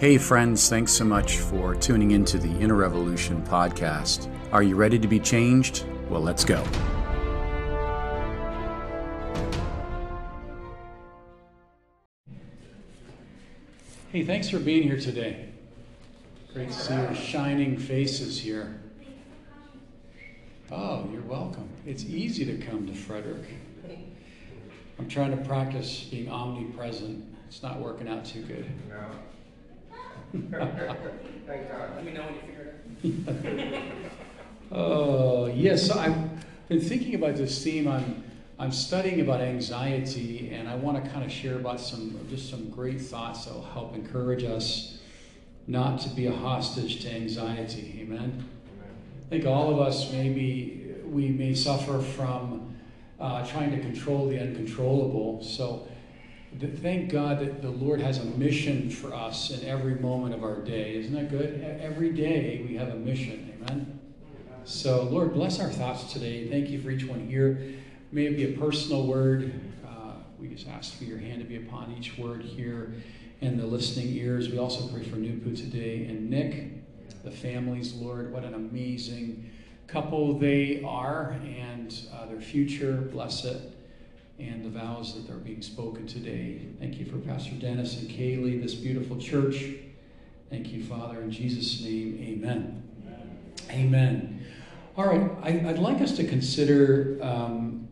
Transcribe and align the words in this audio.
Hey, 0.00 0.16
friends, 0.16 0.66
thanks 0.70 0.92
so 0.92 1.04
much 1.04 1.40
for 1.40 1.74
tuning 1.74 2.12
into 2.12 2.38
the 2.38 2.48
Inner 2.58 2.76
Revolution 2.76 3.42
podcast. 3.42 4.34
Are 4.50 4.62
you 4.62 4.74
ready 4.74 4.98
to 4.98 5.06
be 5.06 5.20
changed? 5.20 5.84
Well, 6.08 6.22
let's 6.22 6.42
go. 6.42 6.64
Hey, 14.10 14.24
thanks 14.24 14.48
for 14.48 14.58
being 14.58 14.84
here 14.84 14.98
today. 14.98 15.50
Great 16.54 16.70
to 16.70 16.74
see 16.74 16.94
your 16.94 17.14
shining 17.14 17.76
faces 17.76 18.40
here. 18.40 18.80
Oh, 20.72 21.10
you're 21.12 21.20
welcome. 21.20 21.68
It's 21.84 22.06
easy 22.06 22.46
to 22.46 22.56
come 22.66 22.86
to 22.86 22.94
Frederick. 22.94 23.44
I'm 24.98 25.08
trying 25.08 25.36
to 25.36 25.44
practice 25.44 26.04
being 26.04 26.30
omnipresent. 26.30 27.22
It's 27.48 27.62
not 27.62 27.78
working 27.80 28.08
out 28.08 28.24
too 28.24 28.40
good. 28.40 28.64
No. 28.88 29.04
Thank 30.32 30.50
God. 30.52 31.90
Let 31.96 32.04
me 32.04 32.12
know 32.12 32.22
when 32.22 32.34
you 32.34 32.40
figure 32.40 32.74
it 33.58 33.74
out. 33.74 33.82
Oh, 34.72 35.46
yes. 35.46 35.90
I've 35.90 36.16
been 36.68 36.80
thinking 36.80 37.14
about 37.16 37.36
this 37.36 37.62
theme. 37.64 37.88
I'm, 37.88 38.22
I'm 38.58 38.70
studying 38.70 39.20
about 39.20 39.40
anxiety, 39.40 40.50
and 40.52 40.68
I 40.68 40.76
want 40.76 41.02
to 41.02 41.10
kind 41.10 41.24
of 41.24 41.32
share 41.32 41.56
about 41.56 41.80
some 41.80 42.24
just 42.30 42.48
some 42.48 42.70
great 42.70 43.00
thoughts 43.00 43.46
that 43.46 43.54
will 43.54 43.64
help 43.64 43.94
encourage 43.96 44.44
us 44.44 44.98
not 45.66 46.00
to 46.02 46.08
be 46.10 46.26
a 46.26 46.32
hostage 46.32 47.02
to 47.02 47.10
anxiety. 47.10 47.98
Amen. 48.02 48.44
I 49.26 49.30
think 49.30 49.46
all 49.46 49.72
of 49.72 49.80
us 49.80 50.12
maybe 50.12 50.94
we 51.04 51.28
may 51.28 51.54
suffer 51.54 52.00
from 52.00 52.76
uh, 53.18 53.44
trying 53.46 53.70
to 53.72 53.80
control 53.80 54.28
the 54.28 54.38
uncontrollable. 54.40 55.42
So 55.42 55.88
thank 56.58 57.10
God 57.10 57.38
that 57.40 57.62
the 57.62 57.70
Lord 57.70 58.00
has 58.00 58.18
a 58.18 58.24
mission 58.24 58.90
for 58.90 59.14
us 59.14 59.50
in 59.50 59.66
every 59.66 59.94
moment 59.94 60.34
of 60.34 60.42
our 60.42 60.60
day. 60.60 60.96
Isn't 60.96 61.14
that 61.14 61.30
good? 61.30 61.62
Every 61.80 62.10
day 62.10 62.64
we 62.68 62.76
have 62.76 62.88
a 62.88 62.96
mission. 62.96 63.54
Amen. 63.62 64.00
So 64.64 65.04
Lord, 65.04 65.32
bless 65.32 65.60
our 65.60 65.70
thoughts 65.70 66.12
today. 66.12 66.48
Thank 66.48 66.68
you 66.68 66.80
for 66.80 66.90
each 66.90 67.04
one 67.04 67.26
here. 67.26 67.74
May 68.12 68.26
it 68.26 68.36
be 68.36 68.54
a 68.54 68.58
personal 68.58 69.06
word. 69.06 69.52
Uh, 69.86 70.12
we 70.38 70.48
just 70.48 70.66
ask 70.68 70.94
for 70.96 71.04
your 71.04 71.18
hand 71.18 71.40
to 71.40 71.46
be 71.46 71.56
upon 71.56 71.94
each 71.98 72.18
word 72.18 72.42
here 72.42 72.94
and 73.40 73.58
the 73.58 73.66
listening 73.66 74.08
ears. 74.16 74.48
We 74.48 74.58
also 74.58 74.86
pray 74.88 75.02
for 75.02 75.16
Nupu 75.16 75.56
today 75.56 76.06
and 76.06 76.28
Nick, 76.28 77.22
the 77.22 77.30
families, 77.30 77.94
Lord. 77.94 78.32
What 78.32 78.44
an 78.44 78.54
amazing 78.54 79.50
couple 79.86 80.38
they 80.38 80.82
are 80.84 81.36
and 81.44 81.98
uh, 82.12 82.26
their 82.26 82.40
future. 82.40 83.08
Bless 83.12 83.44
it. 83.44 83.76
And 84.40 84.64
the 84.64 84.70
vows 84.70 85.14
that 85.14 85.30
are 85.30 85.38
being 85.38 85.60
spoken 85.60 86.06
today. 86.06 86.62
Thank 86.78 86.98
you 86.98 87.04
for 87.04 87.18
Pastor 87.18 87.56
Dennis 87.56 88.00
and 88.00 88.08
Kaylee, 88.08 88.62
this 88.62 88.74
beautiful 88.74 89.18
church. 89.18 89.66
Thank 90.48 90.72
you, 90.72 90.82
Father. 90.82 91.20
In 91.20 91.30
Jesus' 91.30 91.82
name, 91.82 92.18
amen. 92.22 92.82
Amen. 93.70 94.46
All 94.96 95.06
right, 95.06 95.30
I, 95.42 95.52
would 95.66 95.78
like 95.78 96.00
us 96.00 96.16
to 96.16 96.26
consider 96.26 97.18
um, 97.20 97.86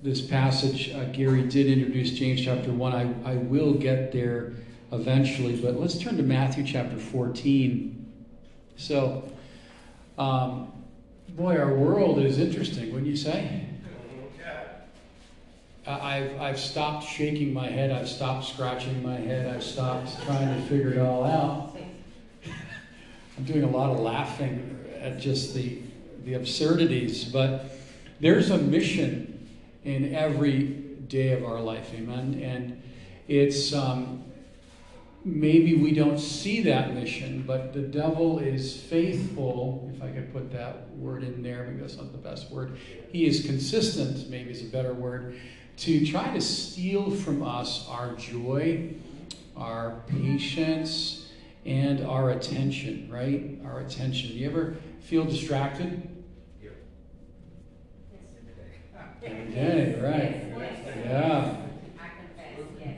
this 0.00 0.20
passage. 0.20 0.94
Uh, 0.94 1.06
Gary 1.06 1.42
did 1.42 1.66
introduce 1.66 2.12
James 2.12 2.44
chapter 2.44 2.70
1. 2.70 2.92
I, 2.92 3.32
I 3.32 3.34
will 3.34 3.74
get 3.74 4.12
there 4.12 4.52
eventually, 4.92 5.60
but 5.60 5.74
let's 5.74 5.98
turn 5.98 6.16
to 6.16 6.22
Matthew 6.22 6.64
chapter 6.64 6.96
14. 6.96 8.06
So, 8.76 9.30
um, 10.16 10.70
boy, 11.30 11.56
our 11.56 11.74
world 11.74 12.20
is 12.20 12.38
interesting, 12.38 12.92
wouldn't 12.92 13.10
you 13.10 13.16
say? 13.16 13.67
I've, 15.88 16.40
I've 16.40 16.60
stopped 16.60 17.08
shaking 17.08 17.52
my 17.52 17.66
head. 17.66 17.90
I've 17.90 18.08
stopped 18.08 18.46
scratching 18.46 19.02
my 19.02 19.16
head. 19.16 19.54
I've 19.54 19.62
stopped 19.62 20.22
trying 20.24 20.54
to 20.54 20.68
figure 20.68 20.92
it 20.92 20.98
all 20.98 21.24
out. 21.24 21.76
I'm 23.38 23.44
doing 23.44 23.62
a 23.62 23.70
lot 23.70 23.90
of 23.90 24.00
laughing 24.00 24.84
at 25.00 25.18
just 25.18 25.54
the, 25.54 25.80
the 26.24 26.34
absurdities, 26.34 27.24
but 27.24 27.70
there's 28.20 28.50
a 28.50 28.58
mission 28.58 29.48
in 29.84 30.14
every 30.14 30.62
day 30.62 31.32
of 31.32 31.44
our 31.44 31.60
life, 31.60 31.90
amen? 31.94 32.40
And 32.42 32.82
it's 33.28 33.72
um, 33.72 34.24
maybe 35.24 35.76
we 35.76 35.92
don't 35.92 36.18
see 36.18 36.62
that 36.62 36.94
mission, 36.94 37.44
but 37.46 37.72
the 37.72 37.80
devil 37.80 38.38
is 38.38 38.76
faithful, 38.76 39.90
if 39.94 40.02
I 40.02 40.10
could 40.10 40.32
put 40.32 40.52
that 40.52 40.90
word 40.96 41.22
in 41.22 41.42
there, 41.42 41.64
maybe 41.64 41.80
that's 41.80 41.96
not 41.96 42.12
the 42.12 42.18
best 42.18 42.50
word. 42.50 42.76
He 43.10 43.26
is 43.26 43.46
consistent, 43.46 44.28
maybe 44.28 44.50
is 44.50 44.62
a 44.62 44.66
better 44.66 44.92
word, 44.92 45.38
to 45.78 46.04
try 46.04 46.32
to 46.34 46.40
steal 46.40 47.10
from 47.10 47.42
us 47.42 47.86
our 47.88 48.14
joy, 48.16 48.94
our 49.56 50.02
patience, 50.08 51.28
and 51.64 52.04
our 52.04 52.30
attention, 52.30 53.08
right? 53.10 53.58
Our 53.64 53.80
attention. 53.80 54.30
You 54.30 54.48
ever 54.48 54.76
feel 55.00 55.24
distracted? 55.24 56.16
Every 59.22 59.52
day, 59.52 60.00
right? 60.00 60.44
Yeah. 61.04 61.56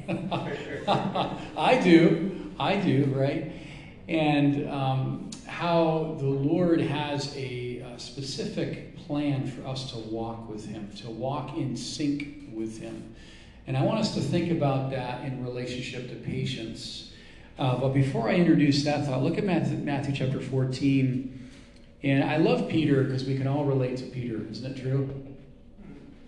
I 1.56 1.80
do. 1.82 2.52
I 2.58 2.76
do, 2.76 3.12
right? 3.16 3.52
And 4.08 4.68
um, 4.68 5.30
how 5.46 6.16
the 6.18 6.26
Lord 6.26 6.80
has 6.80 7.34
a, 7.36 7.78
a, 7.78 7.98
specific 7.98 8.96
plan 8.96 9.46
for 9.46 9.66
us 9.66 9.92
to 9.92 9.98
walk 9.98 10.48
with 10.48 10.66
Him, 10.66 10.90
to 10.98 11.10
walk 11.10 11.56
in 11.56 11.76
sync 11.76 12.39
with 12.60 12.78
Him. 12.78 13.14
And 13.66 13.76
I 13.76 13.82
want 13.82 13.98
us 13.98 14.14
to 14.14 14.20
think 14.20 14.50
about 14.52 14.90
that 14.90 15.24
in 15.24 15.44
relationship 15.44 16.08
to 16.10 16.16
patience. 16.16 17.12
Uh, 17.58 17.76
but 17.76 17.88
before 17.90 18.28
I 18.28 18.34
introduce 18.34 18.84
that 18.84 19.06
thought, 19.06 19.22
look 19.22 19.38
at 19.38 19.44
Matthew, 19.44 19.78
Matthew 19.78 20.14
chapter 20.14 20.40
14. 20.40 21.50
And 22.02 22.24
I 22.24 22.36
love 22.38 22.68
Peter 22.68 23.04
because 23.04 23.24
we 23.24 23.36
can 23.36 23.46
all 23.46 23.64
relate 23.64 23.98
to 23.98 24.04
Peter, 24.04 24.40
isn't 24.50 24.78
it 24.78 24.80
true? 24.80 25.08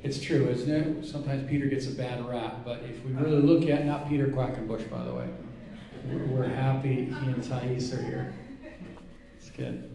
It's 0.02 0.20
true, 0.20 0.48
isn't 0.48 0.70
it? 0.70 1.06
Sometimes 1.06 1.48
Peter 1.48 1.66
gets 1.66 1.86
a 1.86 1.92
bad 1.92 2.28
rap, 2.28 2.64
but 2.64 2.80
if 2.90 3.04
we 3.04 3.12
really 3.12 3.40
look 3.40 3.68
at, 3.68 3.86
not 3.86 4.08
Peter 4.08 4.26
Quackenbush, 4.26 4.90
by 4.90 5.02
the 5.04 5.14
way, 5.14 5.28
we're, 6.28 6.48
happy 6.48 7.04
he 7.04 7.26
and 7.26 7.42
Thais 7.42 7.94
are 7.94 8.02
here. 8.02 8.34
It's 9.38 9.50
good. 9.50 9.88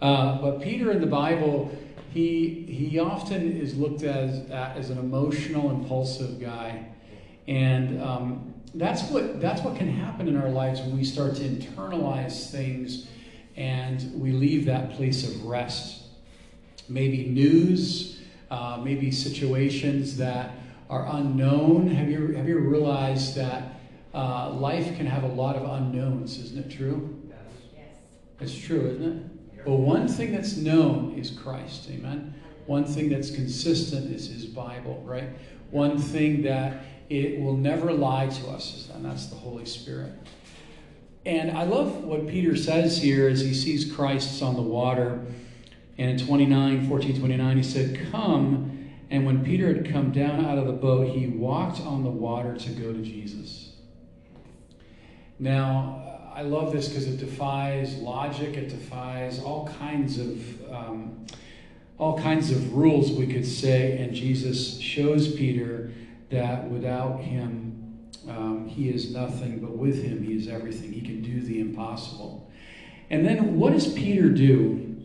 Uh, 0.00 0.38
but 0.38 0.62
Peter 0.62 0.90
in 0.90 1.00
the 1.00 1.06
Bible, 1.06 1.70
he, 2.16 2.66
he 2.68 2.98
often 2.98 3.60
is 3.60 3.76
looked 3.76 4.02
as, 4.02 4.48
as 4.50 4.90
an 4.90 4.98
emotional, 4.98 5.70
impulsive 5.70 6.40
guy. 6.40 6.86
And 7.46 8.02
um, 8.02 8.54
that's, 8.74 9.02
what, 9.10 9.40
that's 9.40 9.62
what 9.62 9.76
can 9.76 9.88
happen 9.88 10.28
in 10.28 10.36
our 10.36 10.50
lives 10.50 10.80
when 10.80 10.96
we 10.96 11.04
start 11.04 11.36
to 11.36 11.42
internalize 11.42 12.50
things 12.50 13.06
and 13.56 14.12
we 14.20 14.32
leave 14.32 14.66
that 14.66 14.92
place 14.92 15.26
of 15.26 15.44
rest. 15.44 16.02
Maybe 16.88 17.26
news 17.26 18.16
uh, 18.50 18.80
maybe 18.82 19.10
situations 19.10 20.16
that 20.18 20.52
are 20.88 21.06
unknown. 21.16 21.88
Have 21.88 22.08
you, 22.08 22.32
have 22.34 22.48
you 22.48 22.58
realized 22.58 23.34
that 23.36 23.74
uh, 24.14 24.50
life 24.50 24.96
can 24.96 25.06
have 25.06 25.24
a 25.24 25.28
lot 25.28 25.56
of 25.56 25.64
unknowns? 25.64 26.38
Isn't 26.38 26.58
it 26.64 26.70
true? 26.70 27.20
Yes. 27.74 27.84
It's 28.40 28.56
true, 28.56 28.88
isn't 28.88 29.02
it? 29.02 29.35
But 29.66 29.74
one 29.74 30.06
thing 30.06 30.32
that's 30.32 30.56
known 30.56 31.18
is 31.18 31.30
Christ. 31.30 31.90
Amen. 31.90 32.32
One 32.66 32.84
thing 32.84 33.08
that's 33.08 33.30
consistent 33.30 34.14
is 34.14 34.28
His 34.28 34.46
Bible, 34.46 35.02
right? 35.04 35.28
One 35.72 35.98
thing 35.98 36.42
that 36.42 36.84
it 37.10 37.40
will 37.40 37.56
never 37.56 37.92
lie 37.92 38.28
to 38.28 38.48
us, 38.48 38.88
and 38.94 39.04
that's 39.04 39.26
the 39.26 39.34
Holy 39.34 39.66
Spirit. 39.66 40.12
And 41.24 41.58
I 41.58 41.64
love 41.64 42.04
what 42.04 42.28
Peter 42.28 42.56
says 42.56 43.02
here 43.02 43.28
as 43.28 43.40
he 43.40 43.52
sees 43.52 43.92
Christ 43.92 44.40
on 44.40 44.54
the 44.54 44.62
water. 44.62 45.26
And 45.98 46.20
in 46.20 46.24
29, 46.24 46.88
14, 46.88 47.18
29, 47.18 47.56
he 47.56 47.62
said, 47.64 48.12
Come. 48.12 48.90
And 49.10 49.26
when 49.26 49.44
Peter 49.44 49.74
had 49.74 49.90
come 49.90 50.12
down 50.12 50.44
out 50.44 50.58
of 50.58 50.66
the 50.66 50.72
boat, 50.72 51.08
he 51.08 51.26
walked 51.26 51.80
on 51.80 52.04
the 52.04 52.10
water 52.10 52.56
to 52.56 52.70
go 52.70 52.92
to 52.92 53.02
Jesus. 53.02 53.72
Now, 55.40 56.05
I 56.36 56.42
love 56.42 56.70
this 56.70 56.88
because 56.88 57.06
it 57.06 57.16
defies 57.16 57.96
logic, 57.96 58.56
it 58.56 58.68
defies 58.68 59.40
all 59.40 59.66
kinds 59.78 60.18
of. 60.18 60.70
Um, 60.70 61.26
all 61.98 62.18
kinds 62.18 62.50
of 62.50 62.74
rules 62.74 63.12
we 63.12 63.26
could 63.26 63.46
say, 63.46 63.98
and 63.98 64.14
Jesus 64.14 64.78
shows 64.78 65.34
Peter 65.34 65.90
that 66.28 66.68
without 66.68 67.22
him, 67.22 68.06
um, 68.28 68.66
he 68.68 68.90
is 68.90 69.12
nothing, 69.12 69.60
but 69.60 69.70
with 69.70 70.02
him, 70.02 70.22
he 70.22 70.34
is 70.34 70.48
everything. 70.48 70.92
He 70.92 71.00
can 71.00 71.22
do 71.22 71.40
the 71.40 71.60
impossible. 71.60 72.50
And 73.08 73.24
then 73.24 73.58
what 73.58 73.72
does 73.72 73.92
Peter 73.92 74.28
do? 74.28 74.96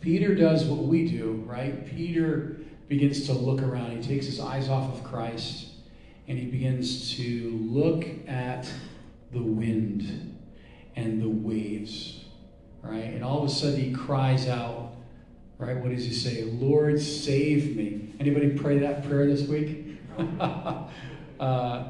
Peter 0.00 0.34
does 0.34 0.64
what 0.64 0.84
we 0.84 1.08
do, 1.08 1.42
right? 1.46 1.86
Peter 1.86 2.58
begins 2.88 3.26
to 3.26 3.32
look 3.32 3.62
around. 3.62 4.02
He 4.02 4.02
takes 4.02 4.26
his 4.26 4.40
eyes 4.40 4.68
off 4.68 4.94
of 4.94 5.02
Christ 5.04 5.68
and 6.28 6.38
he 6.38 6.46
begins 6.46 7.16
to 7.16 7.58
look 7.68 8.06
at 8.28 8.70
the 9.32 9.42
wind 9.42 10.38
and 10.96 11.22
the 11.22 11.28
waves, 11.28 12.24
right? 12.82 13.04
And 13.04 13.24
all 13.24 13.42
of 13.42 13.44
a 13.44 13.52
sudden 13.52 13.80
he 13.80 13.92
cries 13.92 14.48
out, 14.48 14.92
right? 15.58 15.76
What 15.76 15.90
does 15.90 16.04
he 16.04 16.12
say? 16.12 16.44
Lord, 16.44 17.00
save 17.00 17.76
me. 17.76 18.14
Anybody 18.18 18.50
pray 18.50 18.78
that 18.78 19.06
prayer 19.08 19.26
this 19.26 19.46
week? 19.46 19.98
uh, 21.40 21.84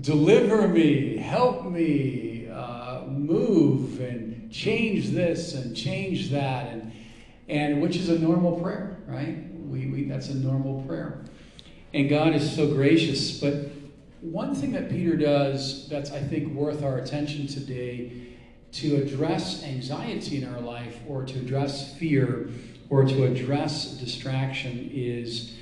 deliver 0.00 0.68
me, 0.68 1.16
help 1.16 1.64
me, 1.64 2.48
uh, 2.52 3.02
move 3.06 4.00
and 4.00 4.50
change 4.50 5.10
this 5.10 5.54
and 5.54 5.76
change 5.76 6.30
that, 6.30 6.72
and 6.72 6.92
and 7.48 7.82
which 7.82 7.96
is 7.96 8.08
a 8.08 8.18
normal 8.18 8.60
prayer, 8.60 8.98
right? 9.06 9.36
We, 9.66 9.86
we 9.86 10.04
that's 10.04 10.28
a 10.28 10.34
normal 10.34 10.82
prayer, 10.82 11.24
and 11.94 12.08
God 12.08 12.34
is 12.34 12.54
so 12.54 12.68
gracious. 12.68 13.40
But 13.40 13.54
one 14.20 14.54
thing 14.54 14.72
that 14.72 14.90
Peter 14.90 15.16
does 15.16 15.88
that's 15.88 16.10
I 16.10 16.20
think 16.20 16.54
worth 16.54 16.82
our 16.82 16.98
attention 16.98 17.46
today 17.46 18.12
to 18.72 18.96
address 18.96 19.64
anxiety 19.64 20.42
in 20.42 20.52
our 20.52 20.60
life 20.60 20.98
or 21.08 21.24
to 21.24 21.38
address 21.38 21.96
fear 21.96 22.50
or 22.88 23.04
to 23.04 23.24
address 23.24 23.92
distraction 23.92 24.90
is 24.92 25.54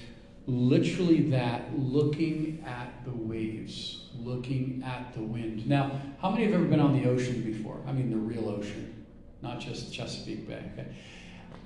literally 0.47 1.31
that 1.31 1.79
looking 1.79 2.65
at 2.67 3.05
the 3.05 3.11
waves, 3.11 4.09
looking 4.19 4.83
at 4.85 5.15
the 5.15 5.23
wind. 5.23 5.67
Now, 5.67 6.01
how 6.21 6.31
many 6.31 6.45
have 6.45 6.55
ever 6.55 6.65
been 6.65 6.81
on 6.81 7.01
the 7.01 7.09
ocean 7.09 7.43
before? 7.43 7.81
I 7.87 7.93
mean, 7.93 8.11
the 8.11 8.17
real 8.17 8.49
ocean, 8.49 9.07
not 9.43 9.61
just 9.61 9.93
Chesapeake 9.93 10.49
Bay. 10.49 10.63
Okay? 10.73 10.89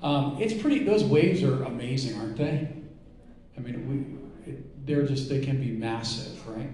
Um, 0.01 0.37
it's 0.39 0.53
pretty, 0.53 0.83
those 0.83 1.03
waves 1.03 1.43
are 1.43 1.63
amazing, 1.63 2.19
aren't 2.19 2.37
they? 2.37 2.67
I 3.57 3.61
mean, 3.61 3.87
we, 3.87 4.22
they're 4.85 5.05
just, 5.05 5.29
they 5.29 5.39
can 5.39 5.59
be 5.59 5.71
massive, 5.71 6.47
right? 6.47 6.69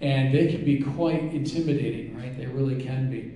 And 0.00 0.32
they 0.34 0.50
can 0.50 0.64
be 0.64 0.80
quite 0.80 1.22
intimidating, 1.34 2.16
right? 2.16 2.36
They 2.36 2.46
really 2.46 2.82
can 2.82 3.10
be. 3.10 3.34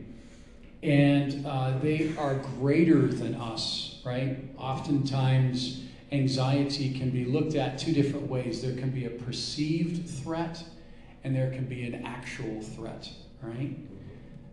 And 0.87 1.47
uh, 1.47 1.79
they 1.79 2.15
are 2.19 2.35
greater 2.59 3.07
than 3.09 3.35
us, 3.35 4.01
right? 4.05 4.39
Oftentimes, 4.59 5.83
anxiety 6.13 6.93
can 6.93 7.11
be 7.11 7.25
looked 7.25 7.55
at 7.55 7.79
two 7.79 7.93
different 7.93 8.29
ways. 8.29 8.63
There 8.63 8.77
can 8.77 8.91
be 8.91 9.07
a 9.07 9.11
perceived 9.11 10.09
threat, 10.09 10.63
and 11.25 11.35
there 11.35 11.51
can 11.51 11.65
be 11.67 11.87
an 11.87 12.05
actual 12.05 12.61
threat, 12.61 13.09
right? 13.43 13.77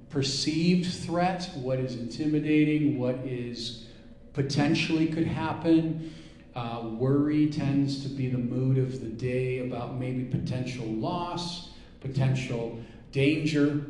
Perceived 0.09 0.91
threat, 0.91 1.49
what 1.55 1.79
is 1.79 1.95
intimidating, 1.95 2.97
what 2.97 3.15
is 3.25 3.87
potentially 4.33 5.07
could 5.07 5.27
happen. 5.27 6.13
Uh, 6.55 6.81
worry 6.97 7.47
tends 7.49 8.03
to 8.03 8.09
be 8.09 8.27
the 8.27 8.37
mood 8.37 8.77
of 8.77 8.99
the 8.99 9.07
day 9.07 9.59
about 9.59 9.97
maybe 9.97 10.25
potential 10.25 10.85
loss, 10.85 11.69
potential 12.01 12.77
danger, 13.11 13.85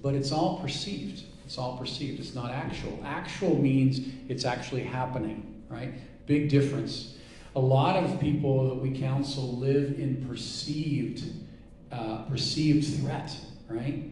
but 0.00 0.14
it's 0.14 0.30
all 0.30 0.60
perceived. 0.60 1.24
It's 1.44 1.58
all 1.58 1.76
perceived. 1.76 2.20
It's 2.20 2.34
not 2.34 2.50
actual. 2.50 2.98
Actual 3.04 3.60
means 3.60 4.00
it's 4.28 4.44
actually 4.44 4.84
happening, 4.84 5.62
right? 5.68 5.92
Big 6.26 6.48
difference. 6.48 7.16
A 7.56 7.60
lot 7.60 7.96
of 7.96 8.20
people 8.20 8.68
that 8.68 8.76
we 8.76 8.96
counsel 8.98 9.56
live 9.58 9.98
in 9.98 10.24
perceived, 10.26 11.24
uh, 11.90 12.22
perceived 12.22 13.00
threat, 13.00 13.36
right? 13.68 14.04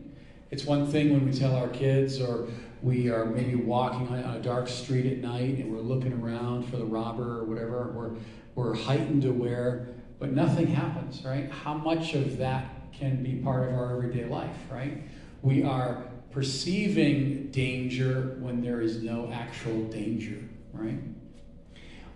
It's 0.50 0.64
one 0.64 0.86
thing 0.88 1.12
when 1.12 1.24
we 1.24 1.32
tell 1.32 1.54
our 1.54 1.68
kids, 1.68 2.20
or 2.20 2.48
we 2.82 3.10
are 3.10 3.26
maybe 3.26 3.56
walking 3.56 4.08
on 4.08 4.36
a 4.36 4.40
dark 4.40 4.68
street 4.68 5.06
at 5.06 5.18
night 5.18 5.58
and 5.58 5.72
we're 5.72 5.80
looking 5.80 6.12
around 6.12 6.68
for 6.70 6.76
the 6.76 6.84
robber 6.84 7.40
or 7.40 7.44
whatever. 7.44 7.92
We're, 7.94 8.10
we're 8.54 8.74
heightened 8.74 9.24
aware, 9.24 9.88
but 10.18 10.32
nothing 10.32 10.66
happens, 10.66 11.22
right? 11.24 11.50
How 11.50 11.74
much 11.74 12.14
of 12.14 12.38
that 12.38 12.92
can 12.92 13.22
be 13.22 13.36
part 13.36 13.68
of 13.68 13.74
our 13.74 13.96
everyday 13.96 14.24
life, 14.24 14.56
right? 14.70 15.02
We 15.42 15.62
are 15.62 16.04
perceiving 16.30 17.50
danger 17.50 18.36
when 18.40 18.62
there 18.62 18.80
is 18.80 19.02
no 19.02 19.30
actual 19.32 19.84
danger, 19.88 20.38
right? 20.72 20.98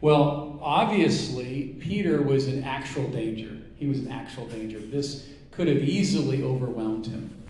Well, 0.00 0.58
obviously, 0.62 1.76
Peter 1.80 2.22
was 2.22 2.46
in 2.46 2.64
actual 2.64 3.08
danger. 3.08 3.56
He 3.76 3.86
was 3.86 4.00
in 4.00 4.10
actual 4.10 4.46
danger. 4.46 4.78
This 4.78 5.28
could 5.50 5.68
have 5.68 5.78
easily 5.78 6.42
overwhelmed 6.42 7.06
him. 7.06 7.43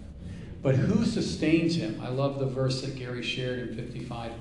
But 0.64 0.76
who 0.76 1.04
sustains 1.04 1.74
him? 1.74 2.00
I 2.02 2.08
love 2.08 2.38
the 2.38 2.46
verse 2.46 2.80
that 2.80 2.96
Gary 2.96 3.22
shared 3.22 3.58
in 3.58 3.76
55 3.76 4.32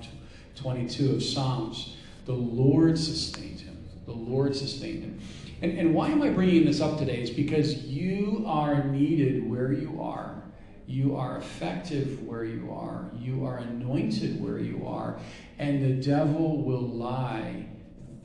22 0.56 1.16
of 1.16 1.22
Psalms. 1.22 1.98
The 2.25 2.31
Lord 2.31 2.98
sustained 2.98 3.60
him. 3.60 3.86
The 4.06 4.14
Lord 4.14 4.56
sustained 4.56 5.04
him. 5.04 5.20
And, 5.62 5.78
and 5.78 5.94
why 5.94 6.08
am 6.08 6.22
I 6.22 6.30
bringing 6.30 6.64
this 6.64 6.80
up 6.80 6.98
today? 6.98 7.22
Is 7.22 7.30
because 7.30 7.84
you 7.84 8.46
are 8.48 8.86
needed 8.86 9.50
where 9.50 9.74
you 9.74 10.02
are. 10.02 10.42
You 10.88 11.18
are 11.18 11.40
effective 11.40 12.24
where 12.24 12.46
you 12.46 12.72
are. 12.72 13.12
You 13.20 13.46
are 13.46 13.58
anointed 13.58 14.42
where 14.42 14.60
you 14.60 14.88
are. 14.88 15.20
And 15.60 15.84
the 15.84 16.06
devil 16.06 16.64
will 16.64 16.88
lie 16.88 17.68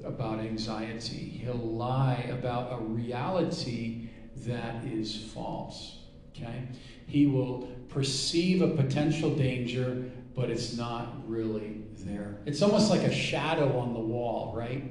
about 0.05 0.39
anxiety. 0.39 1.41
He'll 1.43 1.57
lie 1.57 2.29
about 2.31 2.81
a 2.81 2.81
reality 2.81 4.11
that 4.47 4.85
is 4.85 5.33
false. 5.35 5.98
Okay? 6.41 6.69
He 7.07 7.27
will 7.27 7.69
perceive 7.89 8.63
a 8.63 8.69
potential 8.69 9.35
danger, 9.35 10.11
but 10.35 10.51
it's 10.51 10.77
not 10.77 11.29
really 11.29 11.83
there. 11.99 12.39
It's 12.47 12.63
almost 12.63 12.91
like 12.91 13.03
a 13.03 13.13
shadow 13.13 13.79
on 13.79 13.93
the 13.93 14.01
wall, 14.01 14.55
right? 14.57 14.85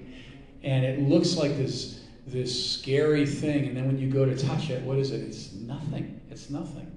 And 0.64 0.86
it 0.86 1.00
looks 1.02 1.36
like 1.36 1.58
this 1.58 1.98
this 2.28 2.74
scary 2.74 3.26
thing, 3.26 3.68
and 3.68 3.78
then 3.78 3.88
when 3.88 3.98
you 3.98 4.10
go 4.10 4.26
to 4.26 4.38
touch 4.38 4.70
it, 4.70 4.84
what 4.84 4.98
is 4.98 5.12
it? 5.12 5.22
It's 5.22 5.54
nothing. 5.54 6.20
It's 6.30 6.50
nothing. 6.50 6.92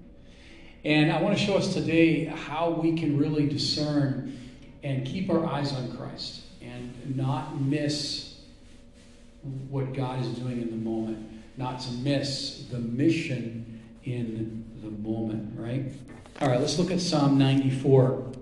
And 0.85 1.13
I 1.13 1.23
want 1.23 1.39
to 1.39 1.45
show 1.45 1.57
us 1.57 1.73
today 1.73 2.25
how 2.25 2.71
we 2.71 2.97
can 2.97 3.17
really 3.17 3.49
discern 3.49 4.37
and 4.83 5.07
keep 5.07 5.31
our 5.31 5.47
eyes 5.47 5.73
on 5.73 5.97
Christ 5.97 6.41
and 6.61 7.17
not 7.17 7.61
miss 7.61 8.41
what 9.69 9.93
God 9.95 10.21
is 10.21 10.29
doing 10.31 10.61
in 10.61 10.71
the 10.71 10.77
moment, 10.77 11.31
not 11.57 11.81
to 11.81 11.93
miss 11.93 12.67
the 12.71 12.79
mission 12.79 13.60
in 14.05 14.65
the 14.83 14.91
moment, 14.91 15.59
right? 15.59 15.93
All 16.41 16.49
right, 16.49 16.61
let's 16.61 16.79
look 16.79 16.91
at 16.91 17.01
Psalm 17.01 17.39
94. 17.39 18.33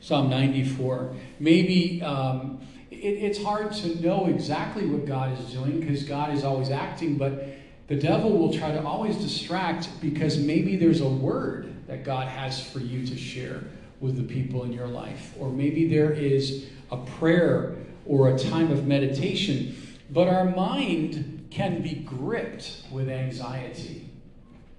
Psalm 0.00 0.30
94. 0.30 1.14
Maybe 1.38 2.02
um, 2.02 2.60
it, 2.90 2.96
it's 2.96 3.42
hard 3.42 3.72
to 3.72 4.00
know 4.00 4.26
exactly 4.26 4.86
what 4.86 5.06
God 5.06 5.38
is 5.38 5.52
doing 5.52 5.80
because 5.80 6.04
God 6.04 6.32
is 6.32 6.44
always 6.44 6.70
acting, 6.70 7.16
but 7.16 7.48
the 7.88 7.96
devil 7.96 8.36
will 8.36 8.52
try 8.52 8.72
to 8.72 8.82
always 8.82 9.16
distract 9.16 9.88
because 10.00 10.38
maybe 10.38 10.76
there's 10.76 11.00
a 11.00 11.08
word 11.08 11.86
that 11.86 12.04
God 12.04 12.28
has 12.28 12.60
for 12.60 12.80
you 12.80 13.06
to 13.06 13.16
share 13.16 13.64
with 14.00 14.16
the 14.16 14.22
people 14.22 14.64
in 14.64 14.72
your 14.72 14.86
life. 14.86 15.34
Or 15.38 15.50
maybe 15.50 15.88
there 15.88 16.12
is 16.12 16.68
a 16.90 16.96
prayer 16.96 17.76
or 18.06 18.34
a 18.34 18.38
time 18.38 18.70
of 18.70 18.86
meditation. 18.86 19.76
But 20.10 20.28
our 20.28 20.44
mind 20.44 21.37
can 21.50 21.82
be 21.82 21.94
gripped 21.94 22.82
with 22.90 23.08
anxiety. 23.08 24.10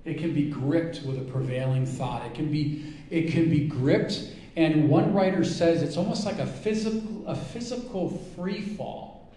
It 0.05 0.17
can 0.17 0.33
be 0.33 0.49
gripped 0.49 1.03
with 1.03 1.17
a 1.17 1.31
prevailing 1.31 1.85
thought. 1.85 2.25
It 2.25 2.33
can 2.33 2.51
be, 2.51 2.95
it 3.09 3.31
can 3.31 3.49
be 3.49 3.67
gripped, 3.67 4.21
and 4.55 4.89
one 4.89 5.13
writer 5.13 5.43
says 5.43 5.81
it's 5.81 5.97
almost 5.97 6.25
like 6.25 6.39
a 6.39 6.45
physical, 6.45 7.27
a 7.27 7.35
physical 7.35 8.09
free 8.35 8.61
fall 8.61 9.31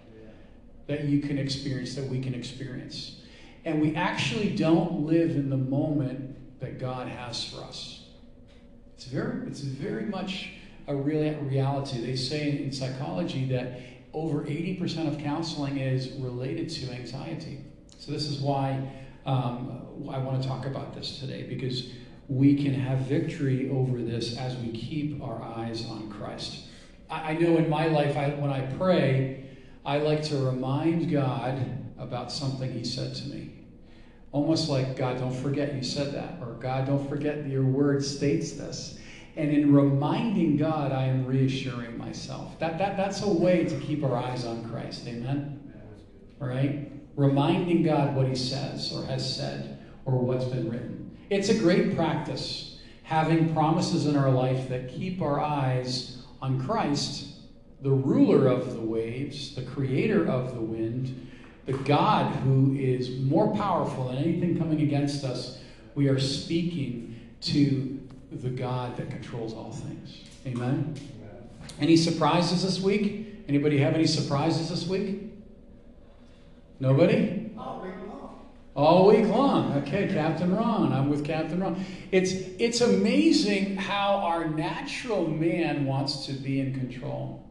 that 0.87 1.04
you 1.04 1.21
can 1.21 1.38
experience, 1.38 1.95
that 1.95 2.06
we 2.06 2.21
can 2.21 2.35
experience. 2.35 3.21
And 3.64 3.80
we 3.80 3.95
actually 3.95 4.50
don't 4.50 5.06
live 5.06 5.30
in 5.30 5.49
the 5.49 5.56
moment 5.56 6.61
that 6.61 6.78
God 6.78 7.09
has 7.09 7.45
for 7.45 7.62
us. 7.62 8.04
It's 8.95 9.04
very, 9.04 9.47
it's 9.47 9.61
very 9.61 10.04
much 10.04 10.50
a 10.88 10.95
real 10.95 11.35
reality. 11.40 12.04
They 12.04 12.16
say 12.16 12.62
in 12.62 12.73
psychology 12.73 13.47
that 13.47 13.80
over 14.12 14.42
80% 14.42 15.09
of 15.09 15.19
counseling 15.19 15.78
is 15.78 16.12
related 16.12 16.69
to 16.71 16.92
anxiety. 16.92 17.64
So 17.99 18.12
this 18.12 18.26
is 18.26 18.40
why 18.40 18.90
um, 19.25 20.09
I 20.11 20.19
want 20.19 20.42
to 20.42 20.49
talk 20.49 20.66
about 20.66 20.95
this 20.95 21.19
today 21.19 21.45
because 21.45 21.90
we 22.28 22.62
can 22.62 22.75
have 22.75 23.00
victory 23.00 23.71
over 23.71 23.99
this 23.99 24.37
as 24.37 24.57
we 24.57 24.73
keep 24.73 25.23
our 25.23 25.42
eyes 25.42 25.87
on 25.87 26.11
Christ. 26.11 26.64
I, 27.11 27.33
I 27.33 27.38
know 27.38 27.57
in 27.57 27.69
my 27.69 27.87
life, 27.87 28.16
I, 28.16 28.31
when 28.31 28.50
I 28.50 28.62
pray, 28.76 29.45
I 29.85 29.99
like 29.99 30.23
to 30.25 30.37
remind 30.37 31.11
God 31.11 31.66
about 31.99 32.33
something 32.33 32.73
He 32.73 32.85
said 32.85 33.14
to 33.16 33.28
me. 33.28 33.50
Almost 34.33 34.69
like, 34.69 34.97
God, 34.97 35.19
don't 35.19 35.35
forget 35.35 35.75
you 35.75 35.83
said 35.83 36.14
that, 36.14 36.38
or 36.40 36.54
God, 36.54 36.87
don't 36.87 37.09
forget 37.09 37.47
your 37.47 37.64
word 37.64 38.04
states 38.04 38.52
this. 38.52 38.99
And 39.36 39.50
in 39.50 39.72
reminding 39.72 40.56
God, 40.56 40.92
I 40.92 41.04
am 41.04 41.24
reassuring 41.26 41.96
myself. 41.96 42.58
That, 42.58 42.78
that, 42.78 42.96
that's 42.96 43.22
a 43.22 43.28
way 43.28 43.64
to 43.64 43.78
keep 43.78 44.04
our 44.04 44.16
eyes 44.16 44.44
on 44.44 44.68
Christ. 44.70 45.06
Amen? 45.06 45.72
Right? 46.38 46.92
Reminding 47.16 47.82
God 47.82 48.14
what 48.14 48.26
He 48.26 48.34
says 48.34 48.92
or 48.92 49.04
has 49.06 49.36
said 49.36 49.78
or 50.04 50.18
what's 50.18 50.44
been 50.44 50.70
written. 50.70 51.16
It's 51.30 51.48
a 51.48 51.54
great 51.54 51.96
practice 51.96 52.72
having 53.04 53.52
promises 53.52 54.06
in 54.06 54.16
our 54.16 54.30
life 54.30 54.68
that 54.68 54.88
keep 54.88 55.20
our 55.20 55.40
eyes 55.40 56.22
on 56.40 56.64
Christ, 56.64 57.26
the 57.82 57.90
ruler 57.90 58.48
of 58.48 58.74
the 58.74 58.80
waves, 58.80 59.54
the 59.54 59.62
creator 59.62 60.26
of 60.26 60.54
the 60.54 60.60
wind, 60.60 61.30
the 61.66 61.74
God 61.74 62.34
who 62.36 62.74
is 62.74 63.10
more 63.20 63.54
powerful 63.54 64.08
than 64.08 64.16
anything 64.16 64.58
coming 64.58 64.82
against 64.82 65.24
us, 65.24 65.58
we 65.94 66.08
are 66.08 66.18
speaking 66.18 67.20
to 67.42 67.91
the 68.36 68.50
God 68.50 68.96
that 68.96 69.10
controls 69.10 69.54
all 69.54 69.72
things. 69.72 70.22
Amen? 70.46 70.94
Any 71.80 71.96
surprises 71.96 72.62
this 72.62 72.80
week? 72.80 73.44
Anybody 73.48 73.78
have 73.78 73.94
any 73.94 74.06
surprises 74.06 74.68
this 74.70 74.86
week? 74.86 75.32
Nobody? 76.80 77.50
Oh, 77.58 78.32
All 78.74 79.06
week 79.08 79.26
long. 79.26 79.72
Okay, 79.82 80.08
Captain 80.08 80.54
Ron. 80.54 80.92
I'm 80.92 81.08
with 81.08 81.24
Captain 81.24 81.60
Ron. 81.60 81.84
It's 82.10 82.32
it's 82.58 82.80
amazing 82.80 83.76
how 83.76 84.16
our 84.16 84.48
natural 84.48 85.28
man 85.28 85.84
wants 85.84 86.26
to 86.26 86.32
be 86.32 86.60
in 86.60 86.74
control. 86.74 87.48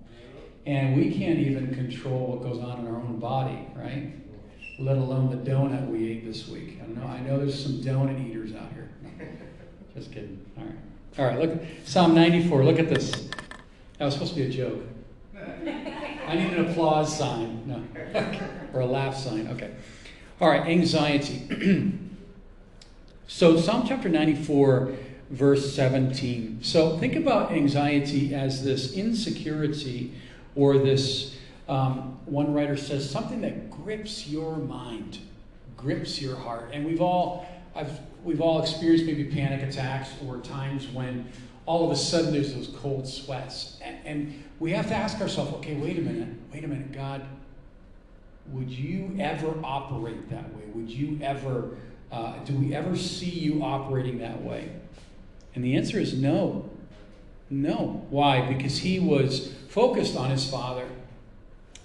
And 0.65 0.95
we 0.95 1.11
can't 1.11 1.39
even 1.39 1.73
control 1.73 2.27
what 2.27 2.43
goes 2.43 2.59
on 2.59 2.79
in 2.79 2.87
our 2.87 2.95
own 2.95 3.19
body, 3.19 3.67
right? 3.75 4.13
Let 4.79 4.97
alone 4.97 5.29
the 5.29 5.49
donut 5.49 5.87
we 5.87 6.11
ate 6.11 6.25
this 6.25 6.47
week. 6.47 6.79
I 6.83 6.87
know 6.87 7.05
I 7.05 7.19
know 7.21 7.37
there's 7.37 7.61
some 7.61 7.73
donut 7.81 8.29
eaters 8.29 8.53
out 8.53 8.71
here. 8.73 8.89
Just 9.95 10.11
kidding. 10.11 10.43
All 10.57 10.63
right. 10.63 10.75
All 11.19 11.25
right, 11.25 11.39
look 11.39 11.61
Psalm 11.85 12.15
94. 12.15 12.63
Look 12.63 12.79
at 12.79 12.89
this. 12.89 13.11
That 13.97 14.05
was 14.05 14.13
supposed 14.13 14.33
to 14.33 14.39
be 14.39 14.47
a 14.47 14.49
joke. 14.49 14.81
I 16.27 16.35
need 16.35 16.53
an 16.53 16.71
applause 16.71 17.15
sign. 17.17 17.63
No. 17.67 17.83
or 18.73 18.81
a 18.81 18.85
laugh 18.85 19.17
sign. 19.17 19.47
Okay. 19.47 19.71
All 20.39 20.49
right, 20.49 20.65
anxiety. 20.65 21.91
so, 23.27 23.59
Psalm 23.59 23.85
chapter 23.87 24.09
94, 24.09 24.93
verse 25.29 25.75
17. 25.75 26.59
So, 26.63 26.97
think 26.97 27.15
about 27.15 27.51
anxiety 27.51 28.33
as 28.33 28.63
this 28.63 28.93
insecurity 28.93 30.13
or 30.55 30.77
this, 30.77 31.37
um, 31.67 32.17
one 32.25 32.53
writer 32.53 32.77
says, 32.77 33.07
something 33.09 33.41
that 33.41 33.69
grips 33.69 34.27
your 34.27 34.55
mind, 34.57 35.19
grips 35.77 36.21
your 36.21 36.37
heart. 36.37 36.69
And 36.73 36.85
we've 36.85 37.01
all, 37.01 37.45
I've, 37.75 37.99
we've 38.23 38.41
all 38.41 38.61
experienced 38.61 39.05
maybe 39.05 39.25
panic 39.25 39.63
attacks 39.63 40.09
or 40.25 40.37
times 40.39 40.87
when 40.87 41.29
all 41.65 41.85
of 41.85 41.91
a 41.91 41.95
sudden 41.95 42.31
there's 42.33 42.53
those 42.53 42.67
cold 42.79 43.07
sweats. 43.07 43.79
And, 43.81 43.97
and 44.05 44.43
we 44.59 44.71
have 44.71 44.87
to 44.87 44.95
ask 44.95 45.19
ourselves, 45.21 45.53
okay, 45.55 45.75
wait 45.75 45.97
a 45.97 46.01
minute, 46.01 46.29
wait 46.53 46.63
a 46.63 46.67
minute, 46.67 46.91
God, 46.91 47.23
would 48.47 48.69
you 48.69 49.15
ever 49.19 49.53
operate 49.63 50.29
that 50.29 50.53
way? 50.55 50.63
Would 50.73 50.89
you 50.89 51.19
ever, 51.21 51.77
uh, 52.11 52.37
do 52.43 52.53
we 52.55 52.75
ever 52.75 52.95
see 52.95 53.29
you 53.29 53.63
operating 53.63 54.19
that 54.19 54.41
way? 54.41 54.69
And 55.55 55.63
the 55.63 55.75
answer 55.75 55.99
is 55.99 56.13
no. 56.13 56.69
No. 57.49 58.05
Why? 58.09 58.41
Because 58.41 58.79
he 58.79 58.99
was 58.99 59.53
focused 59.69 60.15
on 60.15 60.29
his 60.29 60.49
father. 60.49 60.87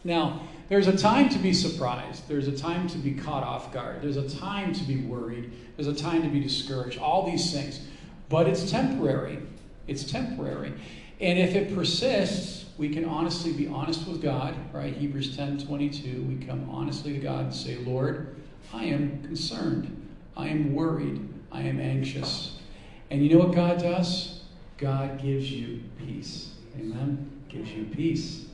Now, 0.04 0.42
there's 0.68 0.88
a 0.88 0.96
time 0.96 1.28
to 1.28 1.38
be 1.38 1.52
surprised. 1.52 2.26
There's 2.28 2.48
a 2.48 2.56
time 2.56 2.88
to 2.88 2.98
be 2.98 3.14
caught 3.14 3.44
off 3.44 3.72
guard. 3.72 4.02
There's 4.02 4.16
a 4.16 4.28
time 4.28 4.72
to 4.72 4.82
be 4.84 5.02
worried. 5.02 5.52
There's 5.76 5.86
a 5.86 5.94
time 5.94 6.22
to 6.22 6.28
be 6.28 6.40
discouraged. 6.40 6.98
All 6.98 7.24
these 7.24 7.52
things. 7.52 7.80
But 8.28 8.48
it's 8.48 8.70
temporary. 8.70 9.38
It's 9.86 10.04
temporary. 10.04 10.72
And 11.20 11.38
if 11.38 11.54
it 11.54 11.74
persists, 11.74 12.64
we 12.78 12.88
can 12.88 13.04
honestly 13.04 13.52
be 13.52 13.68
honest 13.68 14.06
with 14.06 14.20
God, 14.20 14.54
right? 14.72 14.92
Hebrews 14.92 15.36
10 15.36 15.66
22. 15.66 16.22
We 16.22 16.44
come 16.44 16.68
honestly 16.68 17.12
to 17.12 17.20
God 17.20 17.44
and 17.44 17.54
say, 17.54 17.76
Lord, 17.76 18.36
I 18.74 18.84
am 18.84 19.22
concerned. 19.22 20.08
I 20.36 20.48
am 20.48 20.74
worried. 20.74 21.26
I 21.52 21.62
am 21.62 21.80
anxious. 21.80 22.58
And 23.10 23.22
you 23.22 23.32
know 23.32 23.44
what 23.44 23.54
God 23.54 23.78
does? 23.78 24.40
God 24.78 25.22
gives 25.22 25.50
you 25.50 25.82
peace. 25.98 26.50
Amen? 26.76 27.30
Gives 27.48 27.70
you 27.70 27.84
peace. 27.84 28.46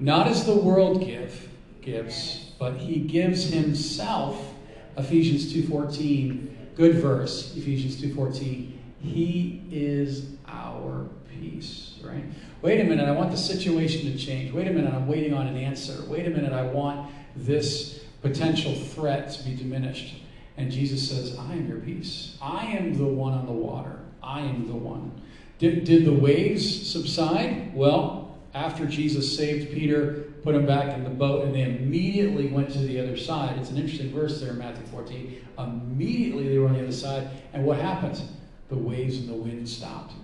Not 0.00 0.28
as 0.28 0.46
the 0.46 0.54
world 0.54 1.04
give, 1.04 1.50
gives, 1.82 2.52
but 2.58 2.76
he 2.78 3.00
gives 3.00 3.44
himself. 3.44 4.54
Ephesians 4.96 5.52
2.14, 5.52 6.48
good 6.74 6.96
verse, 6.96 7.54
Ephesians 7.54 8.00
2.14. 8.00 8.72
He 9.00 9.62
is 9.70 10.30
our 10.48 11.06
peace, 11.30 11.98
right? 12.02 12.24
Wait 12.62 12.80
a 12.80 12.84
minute, 12.84 13.06
I 13.08 13.12
want 13.12 13.30
the 13.30 13.36
situation 13.36 14.10
to 14.10 14.18
change. 14.18 14.52
Wait 14.52 14.66
a 14.66 14.70
minute, 14.70 14.92
I'm 14.92 15.06
waiting 15.06 15.34
on 15.34 15.46
an 15.46 15.56
answer. 15.56 16.02
Wait 16.06 16.26
a 16.26 16.30
minute, 16.30 16.52
I 16.52 16.62
want 16.62 17.10
this 17.36 18.00
potential 18.22 18.74
threat 18.74 19.30
to 19.32 19.44
be 19.44 19.54
diminished. 19.54 20.22
And 20.56 20.70
Jesus 20.70 21.08
says, 21.08 21.38
I 21.38 21.52
am 21.52 21.68
your 21.68 21.78
peace. 21.78 22.36
I 22.42 22.66
am 22.66 22.96
the 22.96 23.06
one 23.06 23.32
on 23.32 23.46
the 23.46 23.52
water. 23.52 23.98
I 24.22 24.40
am 24.40 24.66
the 24.66 24.74
one. 24.74 25.12
Did, 25.58 25.84
did 25.84 26.04
the 26.04 26.12
waves 26.12 26.90
subside? 26.90 27.74
Well, 27.74 28.19
after 28.54 28.86
Jesus 28.86 29.36
saved 29.36 29.72
Peter, 29.72 30.24
put 30.42 30.54
him 30.54 30.66
back 30.66 30.96
in 30.96 31.04
the 31.04 31.10
boat, 31.10 31.44
and 31.44 31.54
they 31.54 31.62
immediately 31.62 32.48
went 32.48 32.70
to 32.72 32.78
the 32.78 32.98
other 33.00 33.16
side. 33.16 33.56
It's 33.58 33.70
an 33.70 33.76
interesting 33.76 34.12
verse 34.12 34.40
there 34.40 34.50
in 34.50 34.58
Matthew 34.58 34.86
14. 34.86 35.46
Immediately 35.58 36.48
they 36.48 36.58
were 36.58 36.68
on 36.68 36.74
the 36.74 36.82
other 36.82 36.92
side. 36.92 37.28
And 37.52 37.64
what 37.64 37.78
happened? 37.78 38.20
The 38.68 38.76
waves 38.76 39.18
and 39.18 39.28
the 39.28 39.34
wind 39.34 39.68
stopped. 39.68 40.14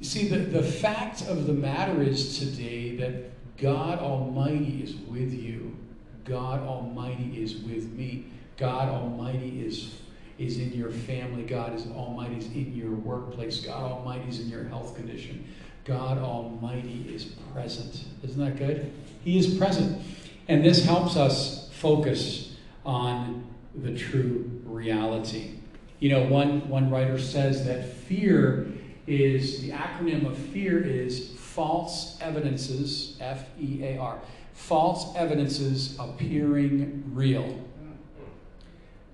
You 0.00 0.06
see, 0.06 0.28
the, 0.28 0.38
the 0.38 0.62
fact 0.62 1.22
of 1.22 1.46
the 1.46 1.52
matter 1.52 2.02
is 2.02 2.38
today 2.38 2.96
that 2.96 3.30
God 3.56 4.00
Almighty 4.00 4.82
is 4.82 4.96
with 4.96 5.32
you. 5.32 5.76
God 6.24 6.60
Almighty 6.60 7.40
is 7.40 7.56
with 7.58 7.92
me. 7.92 8.26
God 8.56 8.88
Almighty 8.88 9.64
is, 9.64 10.00
is 10.38 10.58
in 10.58 10.72
your 10.72 10.90
family. 10.90 11.44
God 11.44 11.74
is 11.74 11.86
Almighty 11.86 12.36
is 12.36 12.46
in 12.46 12.74
your 12.74 12.90
workplace. 12.90 13.60
God 13.60 13.92
Almighty 13.92 14.28
is 14.28 14.40
in 14.40 14.48
your 14.48 14.64
health 14.64 14.96
condition. 14.96 15.46
God 15.84 16.18
Almighty 16.18 17.06
is 17.12 17.24
present. 17.52 18.04
Isn't 18.22 18.44
that 18.44 18.56
good? 18.56 18.92
He 19.24 19.38
is 19.38 19.54
present. 19.56 20.00
And 20.48 20.64
this 20.64 20.84
helps 20.84 21.16
us 21.16 21.70
focus 21.72 22.56
on 22.84 23.44
the 23.74 23.96
true 23.96 24.60
reality. 24.64 25.58
You 25.98 26.10
know, 26.10 26.24
one, 26.24 26.68
one 26.68 26.90
writer 26.90 27.18
says 27.18 27.64
that 27.66 27.92
fear 27.92 28.68
is 29.06 29.62
the 29.62 29.70
acronym 29.70 30.26
of 30.26 30.36
fear 30.36 30.82
is 30.82 31.30
false 31.36 32.18
evidences, 32.20 33.16
F 33.20 33.44
E 33.60 33.82
A 33.82 33.98
R, 33.98 34.20
false 34.52 35.14
evidences 35.16 35.96
appearing 35.98 37.04
real. 37.12 37.58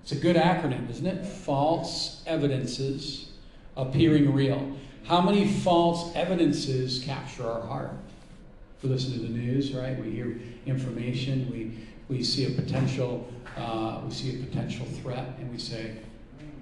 It's 0.03 0.13
a 0.13 0.17
good 0.17 0.37
acronym, 0.37 0.89
isn't 0.91 1.07
it? 1.07 1.27
False 1.27 2.23
evidences 2.27 3.31
appearing 3.77 4.33
real. 4.33 4.77
How 5.09 5.23
many 5.23 5.49
false 5.49 6.15
evidences 6.15 7.03
capture 7.03 7.51
our 7.51 7.63
heart? 7.63 7.93
We 8.83 8.91
listen 8.91 9.15
to 9.15 9.21
the 9.21 9.31
news, 9.31 9.73
right? 9.73 9.99
We 9.99 10.11
hear 10.11 10.39
information. 10.67 11.51
We 11.51 11.79
we 12.15 12.23
see 12.23 12.45
a 12.45 12.51
potential 12.51 13.27
uh, 13.57 14.03
we 14.05 14.13
see 14.13 14.39
a 14.39 14.45
potential 14.45 14.85
threat, 14.85 15.37
and 15.39 15.51
we 15.51 15.57
say, 15.57 15.97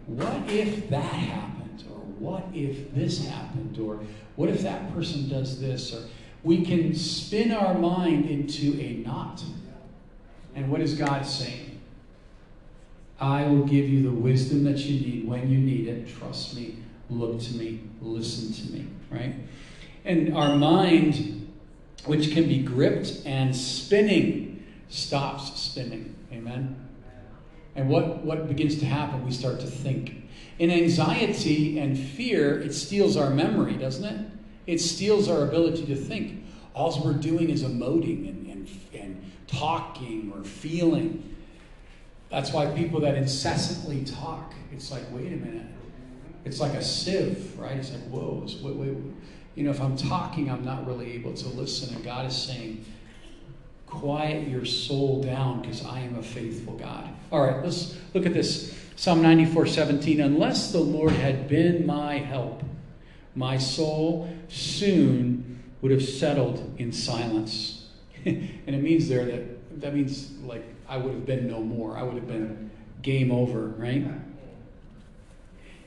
"What 0.07 0.49
if 0.49 0.89
that 0.91 1.13
happened?" 1.13 1.83
Or 1.91 1.99
what 2.21 2.45
if 2.55 2.95
this 2.95 3.27
happened? 3.27 3.81
Or 3.81 3.99
what 4.37 4.49
if 4.49 4.63
that 4.63 4.95
person 4.95 5.29
does 5.29 5.61
this? 5.61 5.93
Or 5.93 6.03
we 6.45 6.65
can 6.65 6.95
spin 6.95 7.51
our 7.51 7.75
mind 7.75 8.31
into 8.31 8.81
a 8.81 8.93
knot. 9.05 9.43
And 10.55 10.71
what 10.71 10.81
is 10.81 10.95
God 10.95 11.27
saying? 11.27 11.81
I 13.19 13.43
will 13.49 13.65
give 13.65 13.89
you 13.89 14.05
the 14.05 14.17
wisdom 14.17 14.63
that 14.65 14.79
you 14.79 15.01
need 15.01 15.27
when 15.27 15.51
you 15.51 15.59
need 15.59 15.89
it. 15.89 16.09
Trust 16.17 16.55
me, 16.55 16.77
look 17.11 17.41
to 17.41 17.55
me, 17.55 17.81
listen 18.01 18.53
to 18.53 18.73
me, 18.73 18.87
right? 19.11 19.35
And 20.05 20.37
our 20.37 20.57
mind, 20.57 21.53
which 22.05 22.33
can 22.33 22.47
be 22.49 22.59
gripped 22.63 23.23
and 23.25 23.55
spinning, 23.55 24.65
stops 24.89 25.61
spinning. 25.61 26.15
Amen? 26.33 26.77
And 27.75 27.89
what, 27.89 28.25
what 28.25 28.49
begins 28.49 28.79
to 28.79 28.87
happen? 28.87 29.25
We 29.25 29.33
start 29.33 29.61
to 29.61 29.67
think 29.67 30.27
in 30.59 30.71
anxiety 30.71 31.79
and 31.79 31.99
fear, 31.99 32.61
it 32.61 32.73
steals 32.73 33.17
our 33.17 33.31
memory, 33.31 33.75
doesn't 33.75 34.05
it? 34.05 34.27
It 34.67 34.81
steals 34.81 35.29
our 35.29 35.43
ability 35.43 35.87
to 35.87 35.97
think. 35.97 36.45
All 36.75 37.03
we're 37.05 37.15
doing 37.15 37.51
is 37.51 37.63
emoting 37.63 38.29
and, 38.29 38.47
and, 38.47 38.69
and 38.95 39.33
talking 39.47 40.33
or 40.35 40.45
feeling. 40.45 41.37
That's 42.31 42.53
why 42.53 42.67
people 42.67 43.01
that 43.01 43.15
incessantly 43.15 44.05
talk, 44.05 44.55
it's 44.73 44.91
like, 44.91 45.03
wait 45.13 45.33
a 45.33 45.37
minute. 45.37 45.67
It's 46.47 46.61
like 46.61 46.75
a 46.75 46.83
sieve, 46.83 47.59
right? 47.59 47.77
It's 47.77 47.93
like, 47.93 48.05
whoa, 48.05 48.43
it's, 48.45 48.55
wait, 48.55 48.77
wait, 48.77 48.97
you 49.57 49.65
know, 49.65 49.71
if 49.71 49.81
I'm 49.81 49.97
talking, 49.97 50.49
I'm 50.49 50.65
not 50.65 50.87
really 50.87 51.13
able 51.15 51.35
to 51.35 51.49
listen. 51.49 51.93
And 51.93 52.05
God 52.05 52.25
is 52.27 52.37
saying, 52.37 52.85
quiet 53.87 54.47
your 54.47 54.65
soul 54.65 55.23
down 55.23 55.63
because 55.63 55.85
I 55.85 56.01
am 56.01 56.17
a 56.17 56.23
faithful 56.23 56.75
God. 56.75 57.09
All 57.33 57.43
right, 57.43 57.65
let's 57.65 57.99
look 58.15 58.27
at 58.27 58.33
this. 58.33 58.79
Psalm 58.95 59.23
94 59.23 59.67
17, 59.67 60.21
unless 60.21 60.71
the 60.71 60.79
Lord 60.79 61.13
had 61.13 61.49
been 61.49 61.85
my 61.85 62.19
help, 62.19 62.63
my 63.35 63.59
soul 63.59 64.33
soon 64.49 65.63
would 65.83 65.91
have 65.91 66.03
settled 66.03 66.77
in 66.79 66.93
silence. 66.93 67.89
and 68.25 68.69
it 68.69 68.83
means 68.83 69.09
there 69.09 69.25
that 69.25 69.81
that 69.81 69.95
means 69.95 70.31
like 70.45 70.65
I 70.89 70.97
would 70.97 71.13
have 71.13 71.27
been 71.27 71.49
no 71.49 71.61
more. 71.61 71.97
I 71.97 72.05
would 72.05 72.15
have 72.15 72.29
been 72.29 72.71
game 73.03 73.33
over, 73.33 73.67
right? 73.69 74.07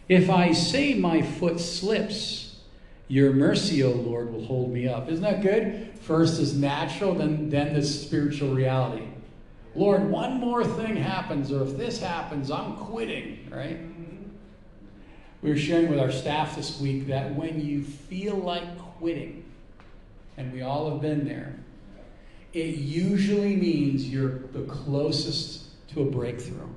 If 0.09 0.31
I 0.31 0.51
say 0.53 0.95
my 0.95 1.21
foot 1.21 1.59
slips, 1.59 2.57
your 3.07 3.31
mercy, 3.31 3.83
O 3.83 3.91
Lord, 3.91 4.33
will 4.33 4.43
hold 4.43 4.71
me 4.71 4.87
up. 4.87 5.07
Isn't 5.07 5.23
that 5.23 5.41
good? 5.41 5.91
First 6.01 6.39
is 6.39 6.55
natural, 6.55 7.13
then, 7.13 7.49
then 7.49 7.73
the 7.73 7.83
spiritual 7.83 8.53
reality. 8.53 9.05
Lord, 9.75 10.09
one 10.09 10.39
more 10.39 10.65
thing 10.65 10.95
happens, 10.95 11.51
or 11.51 11.63
if 11.63 11.77
this 11.77 11.99
happens, 11.99 12.49
I'm 12.49 12.75
quitting, 12.75 13.47
right? 13.51 13.79
We 15.43 15.51
were 15.51 15.57
sharing 15.57 15.89
with 15.89 15.99
our 15.99 16.11
staff 16.11 16.55
this 16.55 16.79
week 16.81 17.07
that 17.07 17.35
when 17.35 17.63
you 17.63 17.83
feel 17.83 18.35
like 18.35 18.77
quitting, 18.97 19.45
and 20.37 20.51
we 20.51 20.63
all 20.63 20.89
have 20.89 21.01
been 21.01 21.25
there, 21.25 21.55
it 22.53 22.75
usually 22.75 23.55
means 23.55 24.09
you're 24.09 24.39
the 24.53 24.63
closest 24.63 25.65
to 25.89 26.01
a 26.01 26.05
breakthrough. 26.05 26.67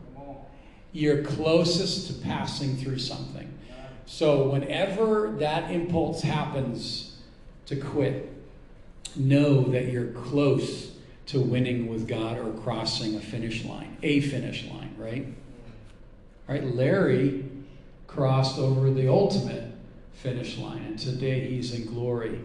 You're 0.92 1.22
closest 1.22 2.08
to 2.08 2.14
passing 2.14 2.76
through 2.76 2.99
something. 2.99 3.52
So, 4.06 4.49
whenever 4.49 5.34
that 5.38 5.70
impulse 5.70 6.22
happens 6.22 7.16
to 7.66 7.76
quit, 7.76 8.30
know 9.16 9.62
that 9.64 9.88
you're 9.88 10.12
close 10.12 10.92
to 11.26 11.40
winning 11.40 11.87
with 11.87 12.06
God 12.06 12.38
or 12.38 12.52
crossing 12.62 13.14
a 13.16 13.20
finish 13.20 13.64
line, 13.64 13.96
a 14.02 14.20
finish 14.20 14.64
line, 14.66 14.94
right? 14.99 15.26
Right? 16.49 16.75
Larry 16.75 17.44
crossed 18.06 18.58
over 18.58 18.90
the 18.90 19.08
ultimate 19.08 19.72
finish 20.14 20.58
line, 20.58 20.82
and 20.82 20.99
today 20.99 21.49
he's 21.49 21.72
in 21.72 21.87
glory. 21.87 22.40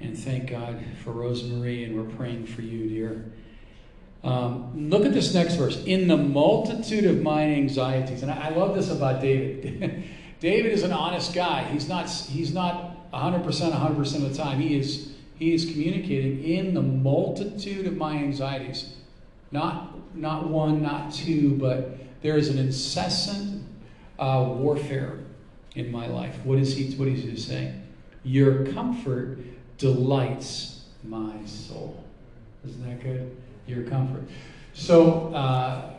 And 0.00 0.18
thank 0.18 0.50
God 0.50 0.80
for 1.02 1.12
Rosemarie, 1.12 1.86
and 1.86 1.96
we're 1.96 2.16
praying 2.16 2.46
for 2.46 2.62
you, 2.62 2.88
dear. 2.88 3.32
Um, 4.24 4.88
look 4.90 5.04
at 5.04 5.12
this 5.12 5.34
next 5.34 5.56
verse. 5.56 5.82
In 5.84 6.06
the 6.06 6.16
multitude 6.16 7.04
of 7.04 7.22
my 7.22 7.42
anxieties, 7.42 8.22
and 8.22 8.30
I, 8.30 8.48
I 8.48 8.50
love 8.50 8.74
this 8.74 8.90
about 8.90 9.20
David. 9.20 10.04
David 10.40 10.72
is 10.72 10.82
an 10.82 10.92
honest 10.92 11.34
guy. 11.34 11.64
He's 11.64 11.88
not. 11.88 12.08
He's 12.08 12.52
not 12.52 12.96
100 13.10 13.44
percent 13.44 13.72
100 13.72 13.96
percent 13.96 14.24
of 14.24 14.30
the 14.30 14.36
time. 14.36 14.60
He 14.60 14.78
is. 14.78 15.12
He 15.38 15.54
is 15.54 15.64
communicating 15.64 16.44
in 16.44 16.74
the 16.74 16.82
multitude 16.82 17.86
of 17.86 17.96
my 17.96 18.14
anxieties. 18.14 18.96
Not 19.50 20.16
not 20.16 20.48
one, 20.48 20.82
not 20.82 21.12
two, 21.12 21.56
but 21.56 21.98
there 22.22 22.36
is 22.36 22.48
an 22.48 22.58
incessant 22.58 23.64
uh, 24.18 24.44
warfare 24.56 25.18
in 25.74 25.90
my 25.90 26.06
life. 26.06 26.36
What 26.44 26.58
is 26.58 26.76
he? 26.76 26.94
What 26.94 27.08
is 27.08 27.24
he 27.24 27.36
saying? 27.36 27.82
Your 28.22 28.66
comfort 28.66 29.38
delights 29.78 30.84
my 31.02 31.44
soul. 31.44 32.04
Isn't 32.64 32.88
that 32.88 33.02
good? 33.02 33.36
Your 33.66 33.84
comfort. 33.84 34.22
So, 34.74 35.32
uh, 35.34 35.92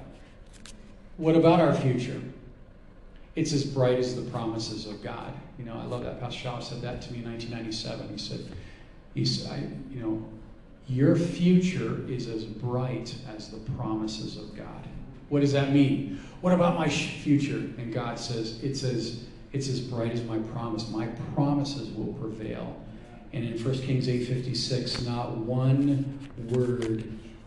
what 1.17 1.36
about 1.36 1.60
our 1.60 1.74
future? 1.74 2.22
It's 3.36 3.53
as 3.53 3.63
bright 3.63 4.00
as 4.00 4.15
the 4.15 4.29
promises 4.29 4.86
of 4.86 5.03
God. 5.03 5.34
You 5.58 5.65
know, 5.65 5.74
I 5.74 5.86
love 5.86 6.03
that. 6.03 6.20
Pastor 6.20 6.39
Shaw 6.39 6.60
said 6.60 6.82
that 6.82 7.01
to 7.03 7.13
me 7.13 7.20
in 7.20 7.25
1997. 7.25 8.10
He 8.10 8.17
said, 8.17 8.46
"He's, 9.13 9.48
I, 9.48 9.58
you 9.91 10.00
know, 10.00 10.25
your 10.88 11.15
future 11.15 12.05
is 12.08 12.27
as 12.27 12.46
bright 12.46 13.15
as 13.36 13.50
the 13.50 13.58
promises 13.72 14.38
of 14.38 14.55
God." 14.55 14.88
What 15.29 15.39
does 15.39 15.53
that 15.53 15.72
mean? 15.72 16.20
What 16.41 16.53
about 16.53 16.77
my 16.77 16.89
future? 16.89 17.58
And 17.77 17.93
God 17.93 18.20
says, 18.20 18.62
"It's 18.63 18.84
as 18.84 19.24
it's 19.51 19.67
as 19.70 19.79
bright 19.79 20.12
as 20.12 20.24
my 20.24 20.39
promise. 20.39 20.89
My 20.89 21.08
promises 21.36 21.89
will 21.91 22.13
prevail." 22.13 22.79
And 23.34 23.43
in 23.43 23.58
1 23.58 23.82
Kings 23.82 24.08
8:56, 24.08 25.05
not 25.05 25.38
one 25.38 26.29
word 26.50 27.03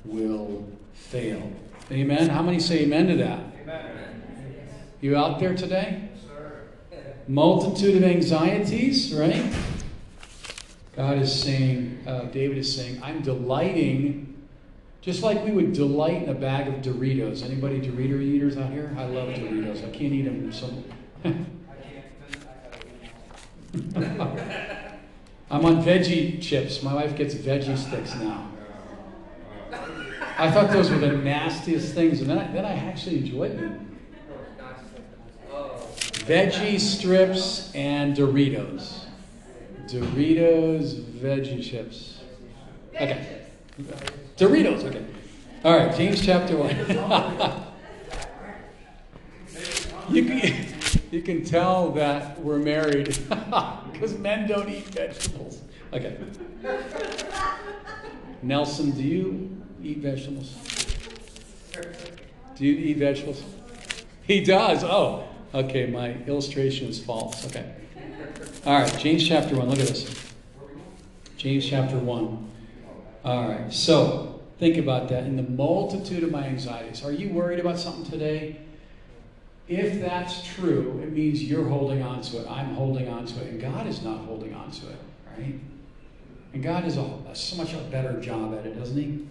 will 0.06 0.66
fail. 0.92 1.52
Amen. 1.90 2.28
How 2.28 2.42
many 2.42 2.58
say 2.58 2.80
amen 2.80 3.08
to 3.08 3.16
that? 3.16 3.40
Amen. 3.62 4.22
You 5.00 5.16
out 5.16 5.38
there 5.38 5.54
today? 5.54 6.08
Sir. 6.26 6.62
Multitude 7.28 7.96
of 7.96 8.04
anxieties, 8.04 9.14
right? 9.14 9.54
God 10.96 11.18
is 11.18 11.42
saying, 11.42 12.02
uh, 12.06 12.22
David 12.24 12.58
is 12.58 12.74
saying, 12.74 13.00
I'm 13.02 13.20
delighting, 13.20 14.34
just 15.02 15.22
like 15.22 15.44
we 15.44 15.52
would 15.52 15.74
delight 15.74 16.22
in 16.22 16.28
a 16.30 16.34
bag 16.34 16.68
of 16.68 16.76
Doritos. 16.76 17.44
Anybody 17.44 17.80
Dorito 17.80 18.20
eaters 18.20 18.56
out 18.56 18.72
here? 18.72 18.94
I 18.98 19.04
love 19.04 19.28
Doritos. 19.28 19.86
I 19.86 19.90
can't 19.90 20.12
eat 20.12 20.22
them. 20.22 20.52
So 20.52 20.70
I'm 25.50 25.64
on 25.64 25.84
veggie 25.84 26.40
chips. 26.42 26.82
My 26.82 26.94
wife 26.94 27.14
gets 27.14 27.34
veggie 27.34 27.76
sticks 27.76 28.14
now. 28.16 28.48
I 30.38 30.50
thought 30.50 30.70
those 30.70 30.90
were 30.90 30.98
the 30.98 31.12
nastiest 31.12 31.94
things, 31.94 32.20
and 32.20 32.28
then 32.28 32.38
I, 32.38 32.46
then 32.52 32.66
I 32.66 32.74
actually 32.74 33.18
enjoyed 33.18 33.58
them. 33.58 33.98
Veggie 36.26 36.78
strips 36.78 37.72
and 37.74 38.14
Doritos. 38.14 39.04
Doritos, 39.86 41.00
veggie 41.20 41.62
chips. 41.62 42.20
Okay. 42.94 43.46
Doritos, 44.36 44.84
okay. 44.84 45.06
All 45.64 45.76
right, 45.76 45.96
James 45.96 46.24
chapter 46.24 46.56
1. 46.56 46.70
you, 50.14 50.24
can, 50.24 50.66
you 51.10 51.22
can 51.22 51.44
tell 51.44 51.92
that 51.92 52.38
we're 52.40 52.58
married 52.58 53.06
because 53.92 54.18
men 54.18 54.46
don't 54.46 54.68
eat 54.68 54.84
vegetables. 54.86 55.62
Okay. 55.94 56.18
Nelson, 58.42 58.90
do 58.90 59.02
you 59.02 59.65
eat 59.86 59.98
vegetables? 59.98 60.54
Do 62.56 62.66
you 62.66 62.74
eat 62.74 62.96
vegetables? 62.96 63.42
He 64.22 64.42
does. 64.42 64.82
Oh, 64.82 65.28
okay. 65.54 65.86
My 65.86 66.14
illustration 66.26 66.88
is 66.88 67.02
false. 67.02 67.46
Okay. 67.46 67.74
All 68.64 68.80
right. 68.80 68.98
James 68.98 69.26
chapter 69.26 69.56
1. 69.56 69.68
Look 69.68 69.78
at 69.78 69.86
this. 69.86 70.32
James 71.36 71.68
chapter 71.68 71.98
1. 71.98 72.50
All 73.24 73.48
right. 73.48 73.72
So, 73.72 74.40
think 74.58 74.76
about 74.76 75.08
that. 75.10 75.24
In 75.24 75.36
the 75.36 75.42
multitude 75.42 76.24
of 76.24 76.30
my 76.30 76.46
anxieties, 76.46 77.04
are 77.04 77.12
you 77.12 77.28
worried 77.30 77.60
about 77.60 77.78
something 77.78 78.10
today? 78.10 78.58
If 79.68 80.00
that's 80.00 80.46
true, 80.54 81.00
it 81.02 81.12
means 81.12 81.42
you're 81.42 81.68
holding 81.68 82.02
on 82.02 82.22
to 82.22 82.38
it. 82.38 82.50
I'm 82.50 82.74
holding 82.74 83.08
on 83.08 83.26
to 83.26 83.40
it. 83.42 83.48
And 83.48 83.60
God 83.60 83.86
is 83.86 84.02
not 84.02 84.24
holding 84.24 84.54
on 84.54 84.70
to 84.70 84.88
it, 84.88 84.98
right? 85.36 85.60
And 86.52 86.62
God 86.62 86.84
is 86.86 86.96
a, 86.96 87.10
so 87.34 87.56
much 87.56 87.74
a 87.74 87.78
better 87.78 88.20
job 88.20 88.54
at 88.54 88.64
it, 88.64 88.78
doesn't 88.78 88.96
He? 88.96 89.26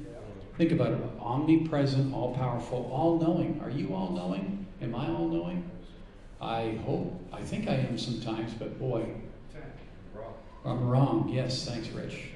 Think 0.57 0.71
about 0.71 0.93
it 0.93 0.99
omnipresent, 1.19 2.13
all 2.13 2.33
powerful, 2.33 2.89
all 2.91 3.19
knowing. 3.19 3.59
Are 3.61 3.69
you 3.69 3.93
all 3.93 4.11
knowing? 4.11 4.65
Am 4.81 4.95
I 4.95 5.09
all 5.09 5.27
knowing? 5.27 5.69
I 6.39 6.79
hope, 6.85 7.19
I 7.33 7.41
think 7.41 7.67
I 7.67 7.75
am 7.75 7.97
sometimes, 7.97 8.53
but 8.53 8.79
boy, 8.79 9.05
I'm 10.63 10.87
wrong. 10.87 11.29
Yes, 11.31 11.65
thanks, 11.67 11.89
Rich. 11.89 12.29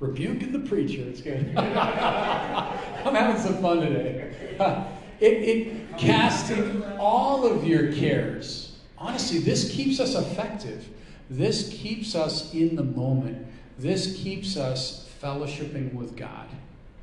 Rebuking 0.00 0.52
the 0.52 0.60
preacher. 0.60 1.02
It's 1.02 1.20
good. 1.20 1.54
I'm 1.56 3.14
having 3.14 3.40
some 3.40 3.60
fun 3.60 3.80
today. 3.80 4.54
It, 5.20 5.26
it 5.26 5.98
casting 5.98 6.80
all 6.96 7.44
of 7.44 7.66
your 7.66 7.92
cares. 7.92 8.78
Honestly, 8.96 9.40
this 9.40 9.72
keeps 9.72 9.98
us 9.98 10.14
effective. 10.14 10.88
This 11.28 11.70
keeps 11.70 12.14
us 12.14 12.54
in 12.54 12.76
the 12.76 12.84
moment. 12.84 13.44
This 13.80 14.16
keeps 14.16 14.56
us 14.56 15.10
fellowshipping 15.20 15.92
with 15.94 16.16
God. 16.16 16.46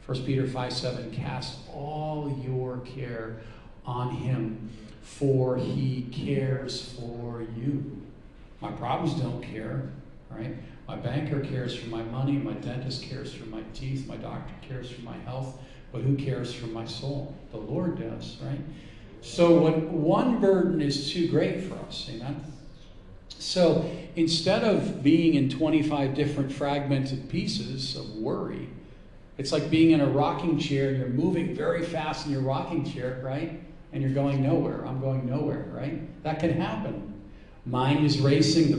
1 0.05 0.23
Peter 0.23 0.45
5 0.45 0.73
7, 0.73 1.11
cast 1.11 1.57
all 1.73 2.39
your 2.45 2.77
care 2.79 3.37
on 3.85 4.11
him, 4.11 4.69
for 5.01 5.57
he 5.57 6.07
cares 6.11 6.93
for 6.93 7.43
you. 7.57 8.01
My 8.61 8.71
problems 8.71 9.19
don't 9.19 9.41
care, 9.41 9.89
right? 10.29 10.55
My 10.87 10.95
banker 10.95 11.39
cares 11.39 11.75
for 11.75 11.89
my 11.89 12.03
money, 12.03 12.33
my 12.33 12.53
dentist 12.53 13.03
cares 13.03 13.33
for 13.33 13.45
my 13.47 13.63
teeth, 13.73 14.07
my 14.07 14.17
doctor 14.17 14.53
cares 14.67 14.91
for 14.91 15.01
my 15.01 15.17
health, 15.19 15.59
but 15.91 16.01
who 16.01 16.15
cares 16.15 16.53
for 16.53 16.67
my 16.67 16.85
soul? 16.85 17.35
The 17.51 17.57
Lord 17.57 17.99
does, 17.99 18.37
right? 18.43 18.61
So 19.21 19.59
when 19.59 20.03
one 20.03 20.39
burden 20.39 20.81
is 20.81 21.11
too 21.11 21.27
great 21.29 21.63
for 21.63 21.75
us, 21.87 22.07
amen? 22.13 22.43
So 23.29 23.89
instead 24.15 24.63
of 24.63 25.01
being 25.01 25.33
in 25.33 25.49
25 25.49 26.13
different 26.13 26.51
fragmented 26.51 27.27
pieces 27.27 27.95
of 27.95 28.15
worry, 28.15 28.69
it's 29.37 29.51
like 29.51 29.69
being 29.69 29.91
in 29.91 30.01
a 30.01 30.07
rocking 30.07 30.57
chair 30.57 30.89
and 30.89 30.97
you're 30.97 31.09
moving 31.09 31.53
very 31.53 31.83
fast 31.83 32.25
in 32.25 32.31
your 32.31 32.41
rocking 32.41 32.85
chair, 32.85 33.21
right? 33.23 33.61
And 33.91 34.01
you're 34.01 34.13
going 34.13 34.41
nowhere. 34.41 34.85
I'm 34.85 34.99
going 35.01 35.25
nowhere, 35.25 35.65
right? 35.71 36.23
That 36.23 36.39
can 36.39 36.51
happen. 36.59 37.21
Mind 37.65 38.05
is 38.05 38.19
racing. 38.19 38.71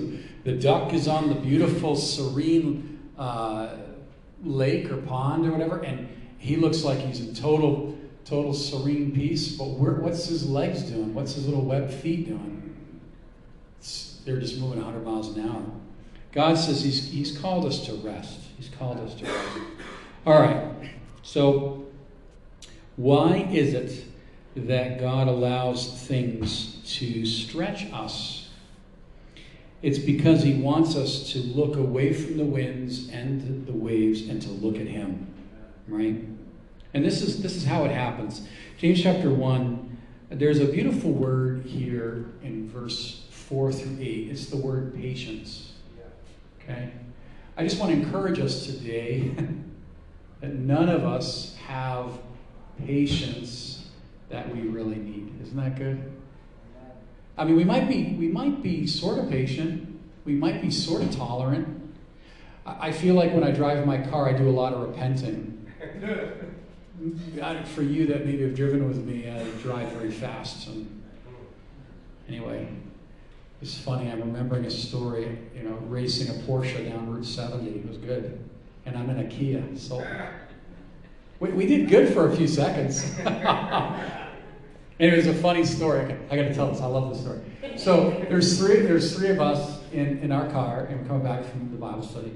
The, 0.44 0.52
the 0.52 0.58
duck 0.58 0.92
is 0.94 1.08
on 1.08 1.28
the 1.28 1.34
beautiful, 1.34 1.96
serene 1.96 3.10
uh, 3.18 3.76
lake 4.42 4.90
or 4.90 4.98
pond 4.98 5.46
or 5.46 5.52
whatever, 5.52 5.80
and 5.80 6.08
he 6.38 6.56
looks 6.56 6.84
like 6.84 6.98
he's 6.98 7.20
in 7.20 7.34
total, 7.34 7.98
total 8.24 8.54
serene 8.54 9.12
peace. 9.12 9.56
But 9.56 9.64
what's 9.68 10.26
his 10.26 10.48
legs 10.48 10.82
doing? 10.82 11.12
What's 11.14 11.34
his 11.34 11.46
little 11.46 11.64
web 11.64 11.90
feet 11.90 12.26
doing? 12.26 12.62
It's, 13.78 14.20
they're 14.24 14.40
just 14.40 14.58
moving 14.58 14.82
100 14.82 15.04
miles 15.04 15.36
an 15.36 15.48
hour. 15.48 15.62
God 16.32 16.58
says 16.58 16.82
he's, 16.82 17.10
he's 17.10 17.36
called 17.36 17.64
us 17.64 17.86
to 17.86 17.94
rest. 17.94 18.40
He's 18.56 18.68
called 18.68 18.98
us 19.00 19.14
to 19.14 19.24
rest. 19.24 19.58
All 20.26 20.40
right. 20.40 20.90
So, 21.22 21.86
why 22.96 23.48
is 23.52 23.74
it 23.74 24.04
that 24.56 24.98
God 24.98 25.28
allows 25.28 26.02
things 26.02 26.82
to 26.98 27.24
stretch 27.24 27.86
us? 27.92 28.48
It's 29.82 30.00
because 30.00 30.42
He 30.42 30.54
wants 30.54 30.96
us 30.96 31.30
to 31.32 31.38
look 31.38 31.76
away 31.76 32.12
from 32.12 32.38
the 32.38 32.44
winds 32.44 33.08
and 33.10 33.66
the 33.68 33.72
waves 33.72 34.28
and 34.28 34.42
to 34.42 34.48
look 34.48 34.80
at 34.80 34.88
Him, 34.88 35.32
right? 35.86 36.24
And 36.92 37.04
this 37.04 37.22
is 37.22 37.40
this 37.40 37.54
is 37.54 37.64
how 37.64 37.84
it 37.84 37.92
happens. 37.92 38.48
James 38.78 39.00
chapter 39.00 39.30
one. 39.30 39.84
There's 40.28 40.58
a 40.58 40.66
beautiful 40.66 41.12
word 41.12 41.64
here 41.66 42.26
in 42.42 42.68
verse 42.68 43.26
four 43.30 43.70
through 43.70 43.98
eight. 44.00 44.28
It's 44.28 44.46
the 44.46 44.56
word 44.56 44.92
patience. 44.96 45.74
Okay. 46.60 46.90
I 47.56 47.62
just 47.62 47.78
want 47.78 47.92
to 47.92 47.98
encourage 47.98 48.40
us 48.40 48.66
today 48.66 49.30
that 50.40 50.54
none 50.54 50.88
of 50.88 51.04
us 51.04 51.56
have 51.66 52.10
patience 52.84 53.88
that 54.28 54.54
we 54.54 54.62
really 54.62 54.96
need. 54.96 55.32
Isn't 55.42 55.56
that 55.56 55.76
good? 55.76 56.12
I 57.38 57.44
mean, 57.44 57.56
we 57.56 57.64
might 57.64 57.88
be 57.88 58.16
we 58.18 58.28
might 58.28 58.62
be 58.62 58.86
sort 58.86 59.18
of 59.18 59.28
patient. 59.28 60.00
We 60.24 60.32
might 60.34 60.62
be 60.62 60.70
sort 60.70 61.02
of 61.02 61.14
tolerant. 61.14 61.68
I 62.64 62.90
feel 62.90 63.14
like 63.14 63.32
when 63.32 63.44
I 63.44 63.52
drive 63.52 63.86
my 63.86 63.98
car, 63.98 64.28
I 64.28 64.32
do 64.32 64.48
a 64.48 64.50
lot 64.50 64.72
of 64.72 64.80
repenting. 64.80 65.52
For 67.74 67.82
you 67.82 68.06
that 68.06 68.26
maybe 68.26 68.42
have 68.42 68.56
driven 68.56 68.88
with 68.88 69.04
me, 69.04 69.30
I 69.30 69.44
drive 69.62 69.92
very 69.92 70.10
fast. 70.10 70.66
And 70.66 71.02
anyway, 72.26 72.68
it's 73.62 73.78
funny. 73.78 74.10
I'm 74.10 74.20
remembering 74.20 74.64
a 74.64 74.70
story. 74.70 75.38
You 75.54 75.62
know, 75.62 75.76
racing 75.86 76.34
a 76.34 76.38
Porsche 76.42 76.88
down 76.88 77.08
Route 77.08 77.24
70. 77.24 77.70
It 77.70 77.86
was 77.88 77.98
good, 77.98 78.45
and 78.86 78.96
I'm 78.96 79.10
in 79.10 79.18
a 79.18 79.24
Kia. 79.24 79.62
So 79.76 80.06
we, 81.40 81.50
we 81.50 81.66
did 81.66 81.88
good 81.88 82.12
for 82.14 82.30
a 82.30 82.36
few 82.36 82.48
seconds. 82.48 83.04
And 83.18 84.22
it 84.98 85.14
was 85.14 85.26
a 85.26 85.34
funny 85.34 85.64
story. 85.64 86.16
I 86.30 86.36
got 86.36 86.42
to 86.42 86.54
tell 86.54 86.70
this. 86.70 86.80
I 86.80 86.86
love 86.86 87.10
this 87.10 87.20
story. 87.20 87.40
So 87.76 88.24
there's 88.28 88.58
three. 88.58 88.80
There's 88.80 89.14
three 89.14 89.28
of 89.28 89.40
us 89.40 89.80
in, 89.92 90.18
in 90.18 90.32
our 90.32 90.48
car, 90.50 90.86
and 90.88 91.00
we're 91.00 91.06
coming 91.06 91.24
back 91.24 91.44
from 91.44 91.70
the 91.70 91.76
Bible 91.76 92.02
study. 92.02 92.32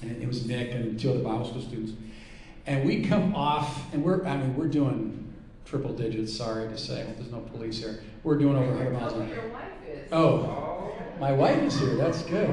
And 0.00 0.22
it 0.22 0.26
was 0.26 0.46
Nick 0.46 0.70
and 0.72 0.98
two 0.98 1.10
other 1.10 1.22
Bible 1.22 1.44
school 1.44 1.60
students. 1.60 1.92
And 2.66 2.86
we 2.86 3.02
come 3.02 3.34
off, 3.34 3.92
and 3.92 4.02
we're. 4.02 4.24
I 4.24 4.36
mean, 4.36 4.56
we're 4.56 4.68
doing 4.68 5.34
triple 5.64 5.92
digits. 5.92 6.34
Sorry 6.34 6.68
to 6.68 6.78
say, 6.78 7.06
there's 7.16 7.30
no 7.30 7.40
police 7.40 7.78
here. 7.78 8.00
We're 8.22 8.38
doing 8.38 8.56
over 8.56 8.72
100 8.72 8.92
miles 8.92 9.12
an 9.14 9.32
hour. 9.32 9.62
Oh, 10.12 10.92
my 11.20 11.32
wife 11.32 11.62
is 11.62 11.78
here. 11.78 11.96
That's 11.96 12.22
good. 12.22 12.48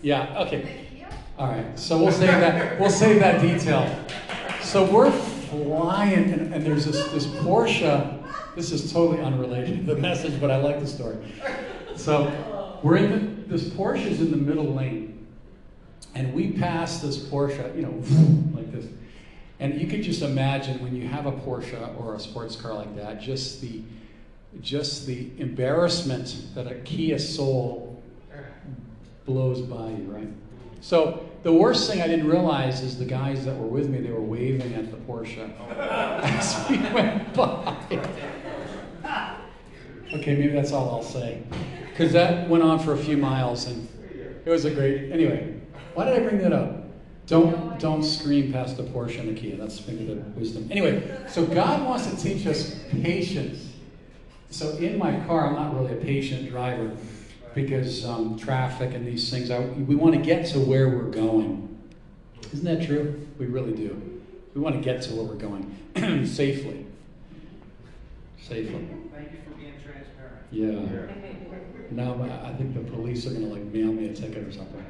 Yeah. 0.00 0.42
Okay. 0.46 0.83
All 1.36 1.48
right. 1.48 1.76
So 1.76 1.98
we'll 1.98 2.12
save 2.12 2.28
that. 2.28 2.78
We'll 2.78 2.90
save 2.90 3.18
that 3.18 3.40
detail. 3.40 3.92
So 4.62 4.84
we're 4.84 5.10
flying, 5.10 6.32
and, 6.32 6.54
and 6.54 6.64
there's 6.64 6.86
this, 6.86 7.08
this 7.08 7.26
Porsche. 7.26 8.22
This 8.54 8.70
is 8.70 8.92
totally 8.92 9.20
unrelated 9.20 9.86
to 9.86 9.94
the 9.94 10.00
message, 10.00 10.40
but 10.40 10.52
I 10.52 10.58
like 10.58 10.78
the 10.78 10.86
story. 10.86 11.16
So 11.96 12.78
we're 12.84 12.98
in 12.98 13.10
the, 13.10 13.56
this 13.56 13.68
Porsche 13.68 14.06
is 14.06 14.20
in 14.20 14.30
the 14.30 14.36
middle 14.36 14.74
lane, 14.74 15.26
and 16.14 16.32
we 16.32 16.52
pass 16.52 17.00
this 17.00 17.18
Porsche, 17.18 17.74
you 17.74 17.82
know, 17.82 17.90
like 18.56 18.70
this. 18.70 18.86
And 19.58 19.80
you 19.80 19.88
could 19.88 20.02
just 20.02 20.22
imagine 20.22 20.80
when 20.84 20.94
you 20.94 21.08
have 21.08 21.26
a 21.26 21.32
Porsche 21.32 22.00
or 22.00 22.14
a 22.14 22.20
sports 22.20 22.54
car 22.54 22.74
like 22.74 22.94
that, 22.96 23.20
just 23.20 23.60
the 23.60 23.82
just 24.60 25.06
the 25.06 25.30
embarrassment 25.38 26.44
that 26.54 26.68
a 26.68 26.76
Kia 26.76 27.18
Soul 27.18 28.00
blows 29.26 29.60
by 29.60 29.88
you, 29.90 30.04
right? 30.08 30.28
So 30.84 31.26
the 31.44 31.52
worst 31.52 31.90
thing 31.90 32.02
I 32.02 32.06
didn't 32.06 32.28
realize 32.28 32.82
is 32.82 32.98
the 32.98 33.06
guys 33.06 33.46
that 33.46 33.56
were 33.56 33.66
with 33.66 33.88
me, 33.88 34.02
they 34.02 34.10
were 34.10 34.20
waving 34.20 34.74
at 34.74 34.90
the 34.90 34.98
Porsche 34.98 35.50
as 35.78 36.66
we 36.68 36.76
went 36.92 37.32
by. 37.32 37.74
Okay, 40.12 40.36
maybe 40.36 40.48
that's 40.48 40.72
all 40.72 40.90
I'll 40.90 41.02
say. 41.02 41.42
Because 41.88 42.12
that 42.12 42.50
went 42.50 42.62
on 42.62 42.78
for 42.78 42.92
a 42.92 42.98
few 42.98 43.16
miles 43.16 43.66
and 43.66 43.88
it 44.44 44.50
was 44.50 44.66
a 44.66 44.70
great 44.70 45.10
anyway. 45.10 45.58
Why 45.94 46.04
did 46.04 46.20
I 46.20 46.28
bring 46.28 46.36
that 46.42 46.52
up? 46.52 46.84
Don't 47.28 47.80
don't 47.80 48.02
scream 48.02 48.52
past 48.52 48.76
the 48.76 48.82
Porsche 48.82 49.20
and 49.20 49.34
the 49.34 49.40
Kia. 49.40 49.56
That's 49.56 49.86
maybe 49.86 50.04
the 50.04 50.16
wisdom. 50.38 50.68
Anyway, 50.70 51.18
so 51.28 51.46
God 51.46 51.82
wants 51.82 52.10
to 52.10 52.16
teach 52.18 52.46
us 52.46 52.78
patience. 52.90 53.72
So 54.50 54.76
in 54.76 54.98
my 54.98 55.18
car, 55.20 55.46
I'm 55.46 55.54
not 55.54 55.74
really 55.74 55.94
a 55.94 56.04
patient 56.04 56.50
driver 56.50 56.94
because 57.54 58.04
um, 58.04 58.36
traffic 58.38 58.94
and 58.94 59.06
these 59.06 59.30
things, 59.30 59.50
I, 59.50 59.60
we 59.60 59.94
want 59.94 60.14
to 60.14 60.20
get 60.20 60.46
to 60.46 60.60
where 60.60 60.88
we're 60.88 61.10
going. 61.10 61.78
Isn't 62.52 62.64
that 62.64 62.86
true? 62.86 63.26
We 63.38 63.46
really 63.46 63.72
do. 63.72 64.20
We 64.54 64.60
want 64.60 64.76
to 64.76 64.80
get 64.80 65.02
to 65.02 65.14
where 65.14 65.24
we're 65.24 65.34
going 65.34 65.74
safely. 66.26 66.86
Safely. 68.40 68.86
Thank 69.14 69.32
you 69.32 69.38
for 69.44 69.56
being 69.58 69.74
transparent. 69.82 70.42
Yeah. 70.50 71.34
Now 71.90 72.20
I 72.44 72.52
think 72.54 72.74
the 72.74 72.90
police 72.90 73.26
are 73.26 73.30
going 73.30 73.48
to 73.48 73.54
like 73.54 73.64
mail 73.64 73.92
me 73.92 74.08
a 74.08 74.14
ticket 74.14 74.46
or 74.46 74.52
something. 74.52 74.84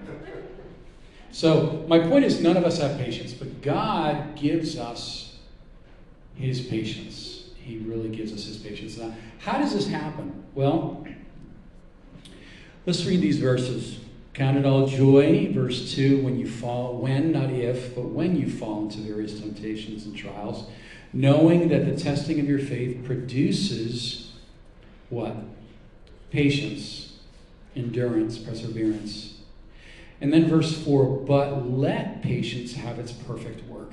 So 1.31 1.85
my 1.89 1.99
point 1.99 2.25
is, 2.25 2.41
none 2.41 2.57
of 2.57 2.65
us 2.65 2.79
have 2.79 2.97
patience, 2.97 3.33
but 3.33 3.61
God 3.61 4.37
gives 4.37 4.79
us 4.79 5.37
His 6.37 6.61
patience. 6.61 7.51
He 7.57 7.79
really 7.79 8.09
gives 8.09 8.33
us 8.33 8.45
His 8.45 8.57
patience. 8.57 8.97
Now, 8.99 9.13
how 9.39 9.59
does 9.59 9.75
this 9.75 9.89
happen? 9.89 10.45
Well, 10.55 11.05
Let's 12.87 13.07
read 13.07 13.23
these 13.23 13.39
verses. 13.39 13.99
Count 14.35 14.59
it 14.59 14.67
all 14.67 14.87
joy, 14.87 15.51
verse 15.53 15.95
2, 15.95 16.23
when 16.23 16.39
you 16.39 16.47
fall, 16.47 16.99
when, 16.99 17.33
not 17.33 17.51
if, 17.51 17.95
but 17.95 18.07
when 18.07 18.37
you 18.37 18.51
fall 18.51 18.83
into 18.83 18.99
various 18.99 19.41
temptations 19.41 20.05
and 20.05 20.15
trials, 20.15 20.67
knowing 21.13 21.69
that 21.69 21.87
the 21.87 21.97
testing 21.97 22.41
of 22.41 22.49
your 22.49 22.59
faith 22.59 23.03
produces 23.05 24.33
what? 25.09 25.35
Patience, 26.31 27.17
endurance, 27.75 28.37
perseverance. 28.37 29.39
And 30.21 30.31
then 30.31 30.47
verse 30.47 30.77
4, 30.85 31.21
but 31.21 31.71
let 31.71 32.23
patience 32.23 32.75
have 32.75 32.99
its 32.99 33.13
perfect 33.13 33.67
work. 33.67 33.93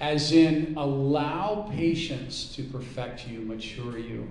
As 0.00 0.32
in, 0.32 0.74
allow 0.76 1.70
patience 1.70 2.54
to 2.56 2.62
perfect 2.62 3.28
you, 3.28 3.40
mature 3.40 3.98
you 3.98 4.28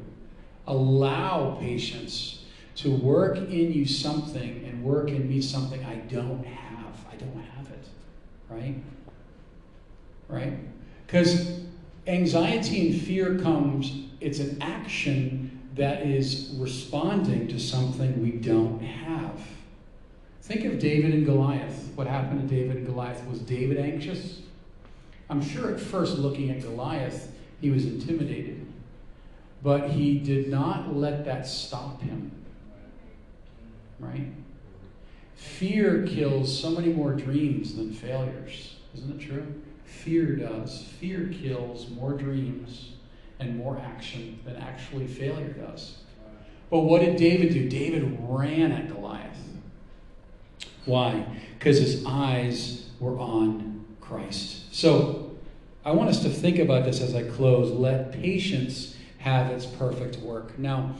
allow 0.67 1.57
patience 1.59 2.45
to 2.75 2.91
work 2.95 3.37
in 3.37 3.71
you 3.71 3.85
something 3.85 4.63
and 4.65 4.83
work 4.83 5.09
in 5.09 5.27
me 5.27 5.41
something 5.41 5.83
I 5.85 5.95
don't 5.95 6.45
have. 6.45 6.95
I 7.11 7.15
don't 7.15 7.43
have 7.55 7.69
it. 7.69 7.87
Right? 8.49 8.75
Right? 10.27 10.53
Because 11.05 11.61
anxiety 12.07 12.91
and 12.91 13.01
fear 13.01 13.39
comes, 13.39 14.05
it's 14.19 14.39
an 14.39 14.61
action 14.61 15.59
that 15.75 16.05
is 16.05 16.53
responding 16.57 17.47
to 17.47 17.59
something 17.59 18.21
we 18.21 18.31
don't 18.31 18.79
have. 18.79 19.39
Think 20.41 20.65
of 20.65 20.79
David 20.79 21.13
and 21.13 21.25
Goliath. 21.25 21.91
What 21.95 22.07
happened 22.07 22.47
to 22.47 22.55
David 22.55 22.77
and 22.77 22.85
Goliath? 22.85 23.25
Was 23.27 23.39
David 23.39 23.77
anxious? 23.77 24.41
I'm 25.29 25.41
sure 25.41 25.71
at 25.71 25.79
first, 25.79 26.17
looking 26.17 26.49
at 26.49 26.61
Goliath, 26.61 27.31
he 27.61 27.69
was 27.69 27.85
intimidated. 27.85 28.60
But 29.63 29.91
he 29.91 30.17
did 30.19 30.49
not 30.49 30.95
let 30.95 31.25
that 31.25 31.45
stop 31.45 32.01
him. 32.01 32.31
Right? 33.99 34.31
Fear 35.35 36.07
kills 36.07 36.59
so 36.59 36.71
many 36.71 36.91
more 36.91 37.13
dreams 37.13 37.75
than 37.75 37.93
failures. 37.93 38.75
Isn't 38.95 39.21
it 39.21 39.25
true? 39.25 39.61
Fear 39.85 40.37
does. 40.37 40.83
Fear 40.99 41.31
kills 41.33 41.89
more 41.89 42.13
dreams 42.13 42.91
and 43.39 43.57
more 43.57 43.79
action 43.79 44.39
than 44.45 44.55
actually 44.55 45.07
failure 45.07 45.49
does. 45.49 45.97
But 46.69 46.81
what 46.81 47.01
did 47.01 47.17
David 47.17 47.53
do? 47.53 47.67
David 47.67 48.17
ran 48.21 48.71
at 48.71 48.87
Goliath. 48.87 49.37
Why? 50.85 51.25
Because 51.57 51.77
his 51.77 52.03
eyes 52.05 52.89
were 52.99 53.19
on 53.19 53.85
Christ. 53.99 54.73
So 54.73 55.35
I 55.83 55.91
want 55.91 56.09
us 56.09 56.21
to 56.23 56.29
think 56.29 56.59
about 56.59 56.85
this 56.85 57.01
as 57.01 57.13
I 57.13 57.23
close. 57.23 57.71
Let 57.71 58.11
patience 58.11 58.95
have 59.21 59.51
its 59.51 59.65
perfect 59.65 60.17
work. 60.17 60.57
Now, 60.57 60.95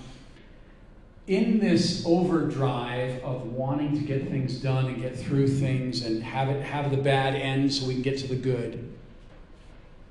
in 1.27 1.59
this 1.59 2.03
overdrive 2.05 3.23
of 3.23 3.47
wanting 3.47 3.95
to 3.95 4.01
get 4.01 4.27
things 4.29 4.55
done 4.55 4.87
and 4.87 5.01
get 5.01 5.17
through 5.17 5.47
things 5.47 6.03
and 6.05 6.23
have 6.23 6.49
it 6.49 6.63
have 6.63 6.91
the 6.91 6.97
bad 6.97 7.35
end 7.35 7.73
so 7.73 7.85
we 7.85 7.93
can 7.93 8.03
get 8.03 8.17
to 8.19 8.27
the 8.27 8.35
good, 8.35 8.91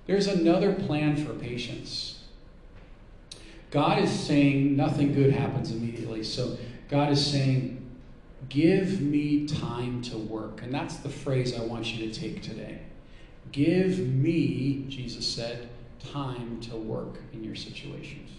there's 0.06 0.26
another 0.26 0.72
plan 0.72 1.16
for 1.16 1.32
patience. 1.34 2.20
God 3.70 4.00
is 4.00 4.10
saying 4.10 4.76
nothing 4.76 5.14
good 5.14 5.32
happens 5.32 5.70
immediately. 5.70 6.24
So 6.24 6.58
God 6.88 7.12
is 7.12 7.24
saying, 7.24 7.76
Give 8.48 9.00
me 9.00 9.46
time 9.46 10.02
to 10.02 10.18
work. 10.18 10.62
And 10.62 10.74
that's 10.74 10.96
the 10.96 11.08
phrase 11.08 11.56
I 11.56 11.62
want 11.62 11.94
you 11.94 12.10
to 12.10 12.20
take 12.20 12.42
today. 12.42 12.80
Give 13.52 13.98
me, 14.00 14.86
Jesus 14.88 15.26
said, 15.26 15.68
time 16.12 16.60
to 16.62 16.76
work 16.76 17.18
in 17.32 17.44
your 17.44 17.54
situations. 17.54 18.30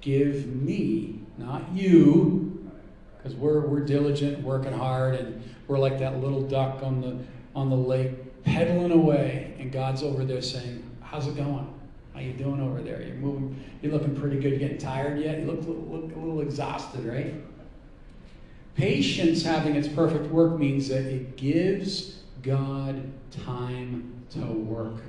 Give 0.00 0.46
me, 0.46 1.20
not 1.36 1.70
you, 1.72 2.70
because 3.16 3.34
we're, 3.34 3.60
we're 3.60 3.80
diligent, 3.80 4.42
working 4.42 4.72
hard, 4.72 5.14
and 5.16 5.42
we're 5.68 5.78
like 5.78 5.98
that 5.98 6.20
little 6.20 6.42
duck 6.42 6.82
on 6.82 7.00
the, 7.00 7.18
on 7.54 7.68
the 7.68 7.76
lake 7.76 8.42
pedaling 8.44 8.92
away, 8.92 9.54
and 9.58 9.70
God's 9.70 10.02
over 10.02 10.24
there 10.24 10.42
saying, 10.42 10.84
How's 11.02 11.26
it 11.26 11.36
going? 11.36 11.74
How 12.14 12.20
you 12.20 12.32
doing 12.32 12.60
over 12.60 12.80
there? 12.82 13.02
You're 13.02 13.16
moving, 13.16 13.62
you're 13.82 13.92
looking 13.92 14.14
pretty 14.14 14.38
good. 14.38 14.52
You 14.52 14.58
getting 14.58 14.78
tired 14.78 15.18
yet? 15.18 15.40
You 15.40 15.46
look, 15.46 15.66
look, 15.66 15.78
look 15.88 16.16
a 16.16 16.18
little 16.18 16.40
exhausted, 16.40 17.04
right? 17.04 17.34
Patience 18.76 19.42
having 19.42 19.74
its 19.74 19.88
perfect 19.88 20.26
work 20.26 20.58
means 20.58 20.88
that 20.88 21.04
it 21.04 21.36
gives 21.36 22.22
God 22.42 23.12
time 23.30 24.24
to 24.30 24.40
work. 24.40 25.02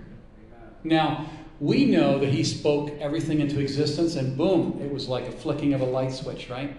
Now, 0.84 1.30
we 1.62 1.86
know 1.86 2.18
that 2.18 2.30
he 2.30 2.44
spoke 2.44 2.90
everything 3.00 3.40
into 3.40 3.60
existence 3.60 4.16
and 4.16 4.36
boom, 4.36 4.80
it 4.82 4.92
was 4.92 5.08
like 5.08 5.28
a 5.28 5.32
flicking 5.32 5.76
of 5.76 5.82
a 5.82 5.86
light 5.86 6.12
switch, 6.12 6.50
right? 6.50 6.76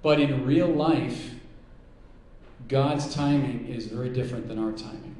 But 0.00 0.18
in 0.18 0.46
real 0.46 0.66
life, 0.66 1.32
God's 2.68 3.14
timing 3.14 3.66
is 3.68 3.86
very 3.86 4.08
different 4.08 4.48
than 4.48 4.58
our 4.58 4.72
timing. 4.72 5.16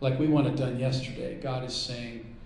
like 0.00 0.18
we 0.18 0.26
want 0.26 0.46
it 0.46 0.56
done 0.56 0.78
yesterday. 0.78 1.40
God 1.40 1.64
is 1.64 1.74
saying, 1.74 2.36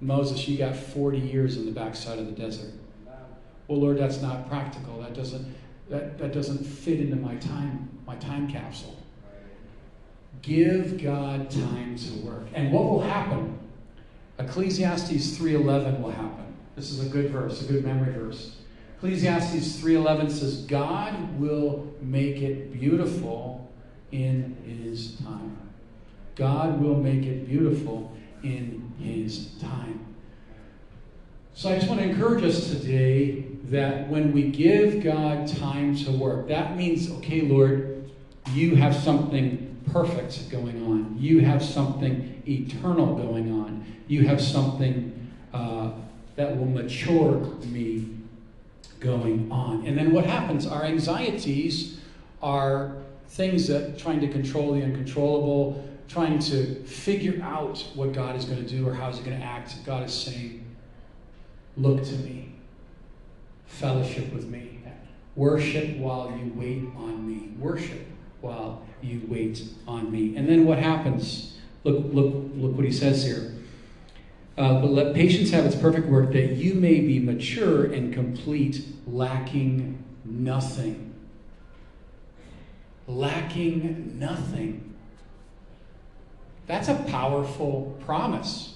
Moses, 0.00 0.46
you 0.46 0.56
got 0.56 0.76
40 0.76 1.18
years 1.18 1.56
in 1.56 1.66
the 1.66 1.72
backside 1.72 2.20
of 2.20 2.26
the 2.26 2.32
desert. 2.32 2.72
Well, 3.66 3.80
Lord, 3.80 3.98
that's 3.98 4.22
not 4.22 4.48
practical. 4.48 5.00
That 5.00 5.14
doesn't, 5.14 5.52
that, 5.90 6.18
that 6.18 6.32
doesn't 6.32 6.64
fit 6.64 7.00
into 7.00 7.16
my 7.16 7.34
time, 7.34 7.88
my 8.06 8.14
time 8.14 8.48
capsule. 8.48 8.96
Give 10.40 11.02
God 11.02 11.50
time 11.50 11.96
to 11.96 12.12
work. 12.24 12.46
And 12.54 12.72
what 12.72 12.84
will 12.84 13.00
happen? 13.00 13.58
Ecclesiastes 14.38 15.36
3:11 15.36 16.02
will 16.02 16.10
happen. 16.10 16.44
This 16.76 16.90
is 16.90 17.04
a 17.04 17.08
good 17.08 17.30
verse, 17.30 17.68
a 17.68 17.72
good 17.72 17.84
memory 17.84 18.12
verse. 18.12 18.56
Ecclesiastes 18.96 19.80
3:11 19.80 20.30
says, 20.30 20.62
"God 20.62 21.38
will 21.38 21.86
make 22.00 22.42
it 22.42 22.72
beautiful 22.72 23.68
in 24.12 24.56
his 24.64 25.16
time." 25.16 25.56
God 26.36 26.80
will 26.80 26.96
make 26.96 27.24
it 27.24 27.48
beautiful 27.48 28.12
in 28.44 28.92
his 29.00 29.48
time. 29.60 29.98
So 31.54 31.70
I 31.70 31.74
just 31.74 31.88
want 31.88 32.00
to 32.00 32.08
encourage 32.08 32.44
us 32.44 32.70
today 32.70 33.44
that 33.64 34.08
when 34.08 34.32
we 34.32 34.44
give 34.44 35.02
God 35.02 35.48
time 35.48 35.96
to 35.96 36.12
work, 36.12 36.46
that 36.46 36.76
means, 36.76 37.10
okay, 37.10 37.40
Lord, 37.40 38.04
you 38.54 38.76
have 38.76 38.94
something 38.94 39.76
perfect 39.86 40.48
going 40.50 40.86
on. 40.86 41.16
You 41.18 41.40
have 41.40 41.62
something 41.62 42.42
eternal 42.46 43.16
going 43.16 43.50
on. 43.50 43.77
You 44.08 44.26
have 44.26 44.40
something 44.40 45.30
uh, 45.52 45.90
that 46.36 46.56
will 46.56 46.66
mature 46.66 47.40
me 47.66 48.08
going 49.00 49.50
on. 49.52 49.86
And 49.86 49.96
then 49.96 50.12
what 50.12 50.24
happens? 50.24 50.66
Our 50.66 50.84
anxieties 50.84 52.00
are 52.42 52.96
things 53.28 53.68
that 53.68 53.98
trying 53.98 54.20
to 54.20 54.28
control 54.28 54.72
the 54.72 54.82
uncontrollable, 54.82 55.86
trying 56.08 56.38
to 56.40 56.82
figure 56.84 57.42
out 57.42 57.84
what 57.94 58.12
God 58.12 58.34
is 58.34 58.44
going 58.44 58.64
to 58.64 58.68
do 58.68 58.88
or 58.88 58.94
how 58.94 59.10
He's 59.10 59.20
going 59.20 59.38
to 59.38 59.44
act. 59.44 59.76
God 59.84 60.06
is 60.06 60.14
saying, 60.14 60.64
Look 61.76 62.02
to 62.02 62.14
me, 62.14 62.54
fellowship 63.66 64.32
with 64.32 64.48
me, 64.48 64.80
worship 65.36 65.96
while 65.98 66.30
you 66.30 66.52
wait 66.56 66.82
on 66.96 67.28
me. 67.28 67.50
Worship 67.58 68.04
while 68.40 68.82
you 69.00 69.22
wait 69.28 69.62
on 69.86 70.10
me. 70.10 70.36
And 70.36 70.48
then 70.48 70.64
what 70.64 70.78
happens? 70.78 71.56
Look, 71.84 72.04
look, 72.12 72.34
look 72.54 72.74
what 72.74 72.84
he 72.84 72.90
says 72.90 73.24
here. 73.24 73.54
Uh, 74.58 74.80
but 74.80 74.90
let 74.90 75.14
patience 75.14 75.52
have 75.52 75.64
its 75.64 75.76
perfect 75.76 76.08
work, 76.08 76.32
that 76.32 76.54
you 76.56 76.74
may 76.74 76.98
be 76.98 77.20
mature 77.20 77.84
and 77.84 78.12
complete, 78.12 78.84
lacking 79.06 80.04
nothing. 80.24 81.14
Lacking 83.06 84.18
nothing. 84.18 84.96
That's 86.66 86.88
a 86.88 86.96
powerful 87.06 87.96
promise. 88.04 88.74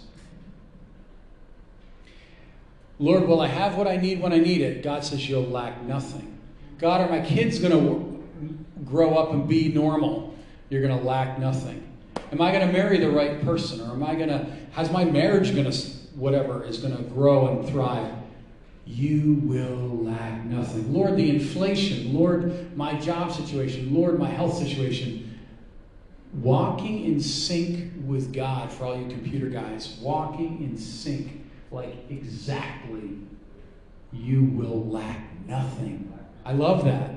Lord, 3.01 3.27
will 3.27 3.41
I 3.41 3.49
have 3.49 3.77
what 3.77 3.89
I 3.89 3.97
need 3.97 4.21
when 4.21 4.33
I 4.33 4.39
need 4.39 4.61
it? 4.61 4.85
God 4.85 5.05
says, 5.05 5.29
You'll 5.29 5.43
lack 5.43 5.83
nothing. 5.83 6.39
God, 6.79 7.01
are 7.01 7.11
my 7.11 7.27
kids 7.27 7.59
going 7.59 7.73
to 7.73 8.85
grow 8.85 9.17
up 9.17 9.33
and 9.33 9.49
be 9.49 9.67
normal? 9.67 10.33
You're 10.71 10.81
going 10.87 10.97
to 10.97 11.05
lack 11.05 11.41
nothing. 11.41 11.92
Am 12.33 12.41
I 12.41 12.51
going 12.51 12.67
to 12.67 12.73
marry 12.73 12.99
the 12.99 13.11
right 13.11 13.43
person? 13.43 13.81
Or 13.83 13.93
am 13.93 14.03
I 14.03 14.15
going 14.15 14.31
to, 14.31 14.47
how's 14.73 14.91
my 14.91 15.05
marriage 15.05 15.55
going 15.55 15.71
to, 15.71 15.79
whatever, 16.15 16.65
is 16.65 16.79
going 16.79 16.97
to 16.97 17.03
grow 17.03 17.49
and 17.49 17.69
thrive? 17.69 18.11
You 18.87 19.35
will 19.45 20.03
lack 20.05 20.43
nothing. 20.45 20.93
Lord, 20.93 21.17
the 21.17 21.29
inflation. 21.29 22.15
Lord, 22.15 22.77
my 22.77 22.99
job 22.99 23.33
situation. 23.33 23.95
Lord, 23.95 24.19
my 24.19 24.29
health 24.29 24.57
situation. 24.57 25.39
Walking 26.35 27.05
in 27.05 27.21
sync 27.21 27.93
with 28.07 28.33
God, 28.33 28.73
for 28.73 28.87
all 28.87 28.99
you 28.99 29.07
computer 29.09 29.49
guys, 29.49 29.99
walking 30.01 30.63
in 30.63 30.79
sync 30.79 31.45
like 31.71 31.95
exactly, 32.09 33.19
you 34.13 34.45
will 34.45 34.87
lack 34.89 35.21
nothing. 35.47 36.11
I 36.45 36.53
love 36.53 36.85
that. 36.87 37.11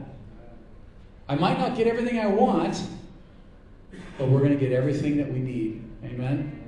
I 1.27 1.35
might 1.35 1.57
not 1.57 1.75
get 1.77 1.87
everything 1.87 2.19
I 2.19 2.27
want, 2.27 2.81
but 4.17 4.29
we're 4.29 4.39
going 4.39 4.51
to 4.51 4.57
get 4.57 4.71
everything 4.71 5.17
that 5.17 5.31
we 5.31 5.39
need. 5.39 5.83
Amen. 6.03 6.61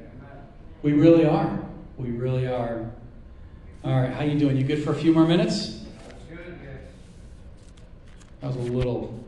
We 0.82 0.94
really 0.94 1.26
are. 1.26 1.60
We 1.98 2.12
really 2.12 2.48
are. 2.48 2.92
All 3.84 4.02
right, 4.02 4.12
how 4.12 4.24
you 4.24 4.38
doing? 4.38 4.58
You 4.58 4.64
good 4.64 4.84
for 4.84 4.92
a 4.92 4.96
few 4.96 5.14
more 5.14 5.26
minutes? 5.26 5.86
That 8.42 8.48
was 8.48 8.56
a 8.56 8.72
little. 8.72 9.24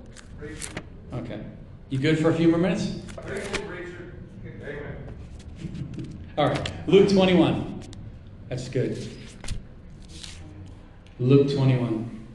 Okay. 1.14 1.42
You 1.90 1.98
good 1.98 2.20
for 2.20 2.30
a 2.30 2.34
few 2.34 2.48
more 2.48 2.60
minutes? 2.60 3.00
All 6.38 6.48
right. 6.48 6.88
Luke 6.88 7.10
21. 7.10 7.82
That's 8.48 8.70
good. 8.70 9.10
Luke 11.20 11.52
21. 11.54 12.28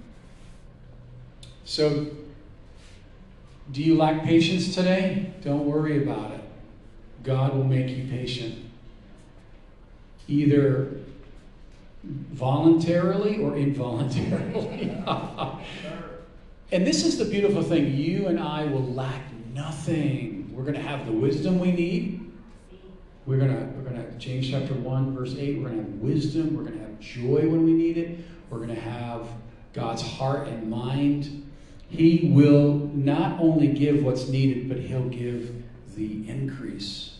So, 1.64 2.06
do 3.70 3.82
you 3.82 3.96
lack 3.96 4.24
patience 4.24 4.74
today? 4.74 5.32
Don't 5.42 5.64
worry 5.64 6.02
about 6.02 6.32
it. 6.32 6.40
God 7.22 7.54
will 7.54 7.64
make 7.64 7.88
you 7.88 8.04
patient. 8.08 8.70
Either 10.28 11.00
voluntarily 12.02 13.38
or 13.38 13.56
involuntarily. 13.56 14.90
and 16.72 16.86
this 16.86 17.04
is 17.04 17.18
the 17.18 17.24
beautiful 17.24 17.62
thing 17.62 17.94
you 17.94 18.26
and 18.26 18.38
I 18.38 18.64
will 18.66 18.84
lack 18.84 19.22
nothing. 19.54 20.54
We're 20.54 20.64
going 20.64 20.74
to 20.74 20.82
have 20.82 21.06
the 21.06 21.12
wisdom 21.12 21.58
we 21.58 21.72
need. 21.72 22.24
We're 23.26 23.38
gonna 23.38 23.72
we're 23.74 23.84
gonna 23.84 24.10
James 24.18 24.50
chapter 24.50 24.74
one 24.74 25.14
verse 25.14 25.34
eight. 25.38 25.58
We're 25.58 25.70
gonna 25.70 25.82
have 25.82 25.92
wisdom. 25.94 26.54
We're 26.54 26.64
gonna 26.64 26.80
have 26.80 27.00
joy 27.00 27.48
when 27.48 27.64
we 27.64 27.72
need 27.72 27.96
it. 27.96 28.18
We're 28.50 28.58
gonna 28.58 28.74
have 28.74 29.26
God's 29.72 30.02
heart 30.02 30.46
and 30.46 30.68
mind. 30.68 31.43
He 31.96 32.30
will 32.32 32.90
not 32.92 33.40
only 33.40 33.68
give 33.68 34.02
what's 34.02 34.28
needed, 34.28 34.68
but 34.68 34.78
He'll 34.78 35.08
give 35.08 35.62
the 35.94 36.28
increase. 36.28 37.18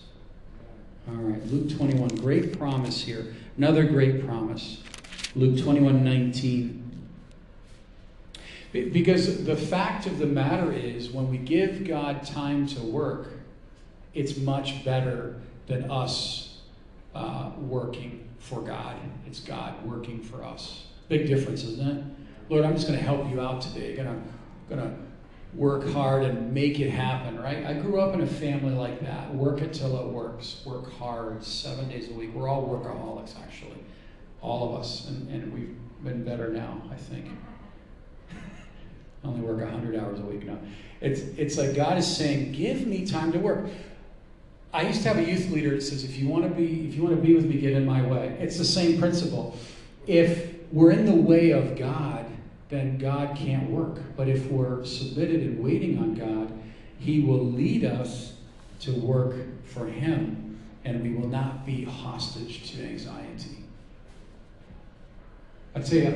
All 1.08 1.14
right, 1.14 1.44
Luke 1.46 1.70
21, 1.76 2.08
great 2.16 2.58
promise 2.58 3.02
here. 3.02 3.34
Another 3.56 3.84
great 3.84 4.26
promise. 4.26 4.82
Luke 5.36 5.62
21, 5.62 6.02
19. 6.02 6.80
Because 8.72 9.44
the 9.44 9.54
fact 9.54 10.06
of 10.06 10.18
the 10.18 10.26
matter 10.26 10.72
is, 10.72 11.10
when 11.10 11.30
we 11.30 11.38
give 11.38 11.86
God 11.86 12.26
time 12.26 12.66
to 12.68 12.80
work, 12.80 13.28
it's 14.12 14.36
much 14.38 14.84
better 14.84 15.40
than 15.68 15.88
us 15.88 16.58
uh, 17.14 17.52
working 17.58 18.28
for 18.38 18.60
God. 18.60 18.96
It's 19.26 19.38
God 19.38 19.84
working 19.86 20.20
for 20.20 20.42
us. 20.42 20.86
Big 21.08 21.28
difference, 21.28 21.62
isn't 21.62 21.86
it? 21.86 22.04
Lord, 22.48 22.64
I'm 22.64 22.74
just 22.74 22.88
going 22.88 22.98
to 22.98 23.04
help 23.04 23.30
you 23.30 23.40
out 23.40 23.60
today. 23.60 23.96
Gonna, 24.68 24.82
gonna 24.82 24.96
work 25.54 25.88
hard 25.90 26.24
and 26.24 26.52
make 26.52 26.80
it 26.80 26.90
happen, 26.90 27.40
right? 27.40 27.64
I 27.64 27.74
grew 27.74 28.00
up 28.00 28.14
in 28.14 28.20
a 28.20 28.26
family 28.26 28.74
like 28.74 29.00
that. 29.02 29.32
Work 29.34 29.60
it 29.60 29.72
till 29.72 29.98
it 29.98 30.06
works. 30.06 30.62
Work 30.64 30.92
hard, 30.94 31.44
seven 31.44 31.88
days 31.88 32.10
a 32.10 32.12
week. 32.12 32.34
We're 32.34 32.48
all 32.48 32.66
workaholics, 32.66 33.40
actually, 33.40 33.78
all 34.40 34.68
of 34.68 34.80
us, 34.80 35.08
and, 35.08 35.28
and 35.30 35.52
we've 35.52 35.76
been 36.02 36.24
better 36.24 36.48
now, 36.48 36.82
I 36.90 36.96
think. 36.96 37.26
I 39.24 39.26
only 39.26 39.40
work 39.40 39.60
100 39.60 39.96
hours 39.96 40.18
a 40.18 40.22
week 40.22 40.44
now. 40.44 40.58
It's, 41.00 41.20
it's 41.38 41.56
like 41.56 41.74
God 41.74 41.96
is 41.98 42.16
saying, 42.16 42.52
give 42.52 42.86
me 42.86 43.06
time 43.06 43.32
to 43.32 43.38
work. 43.38 43.66
I 44.72 44.82
used 44.82 45.02
to 45.02 45.08
have 45.08 45.18
a 45.18 45.24
youth 45.24 45.50
leader 45.50 45.70
that 45.70 45.82
says, 45.82 46.04
if 46.04 46.16
you 46.18 46.28
want 46.28 46.44
to 46.44 46.50
be, 46.50 46.86
if 46.88 46.94
you 46.94 47.02
want 47.02 47.14
to 47.14 47.22
be 47.22 47.34
with 47.34 47.46
me, 47.46 47.58
get 47.58 47.72
in 47.72 47.86
my 47.86 48.02
way. 48.02 48.36
It's 48.40 48.58
the 48.58 48.64
same 48.64 48.98
principle. 48.98 49.56
If 50.06 50.52
we're 50.72 50.90
in 50.90 51.06
the 51.06 51.14
way 51.14 51.52
of 51.52 51.78
God, 51.78 52.23
then 52.68 52.98
God 52.98 53.36
can't 53.36 53.70
work. 53.70 53.98
But 54.16 54.28
if 54.28 54.46
we're 54.50 54.84
submitted 54.84 55.40
and 55.40 55.62
waiting 55.62 55.98
on 55.98 56.14
God, 56.14 56.52
He 56.98 57.20
will 57.20 57.44
lead 57.44 57.84
us 57.84 58.34
to 58.80 58.92
work 58.92 59.36
for 59.64 59.86
Him, 59.86 60.58
and 60.84 61.02
we 61.02 61.14
will 61.14 61.28
not 61.28 61.64
be 61.66 61.84
hostage 61.84 62.70
to 62.72 62.84
anxiety. 62.84 63.64
I'd 65.74 65.86
say 65.86 66.06
uh, 66.06 66.14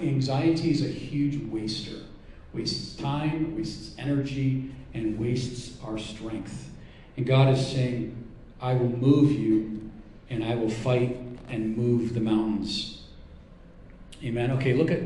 anxiety 0.00 0.70
is 0.70 0.82
a 0.82 0.88
huge 0.88 1.42
waster. 1.50 2.04
Wastes 2.52 2.96
time, 2.96 3.56
wastes 3.56 3.94
energy, 3.98 4.70
and 4.92 5.18
wastes 5.18 5.78
our 5.84 5.98
strength. 5.98 6.70
And 7.16 7.26
God 7.26 7.54
is 7.54 7.66
saying, 7.66 8.16
I 8.60 8.74
will 8.74 8.88
move 8.88 9.32
you 9.32 9.90
and 10.28 10.44
I 10.44 10.54
will 10.54 10.70
fight 10.70 11.16
and 11.48 11.76
move 11.76 12.14
the 12.14 12.20
mountains. 12.20 13.02
Amen. 14.22 14.50
Okay, 14.52 14.74
look 14.74 14.90
at 14.90 15.00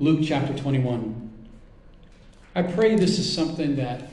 Luke 0.00 0.20
chapter 0.22 0.56
21. 0.56 1.30
I 2.54 2.62
pray 2.62 2.96
this 2.96 3.18
is 3.18 3.30
something 3.30 3.76
that 3.76 4.08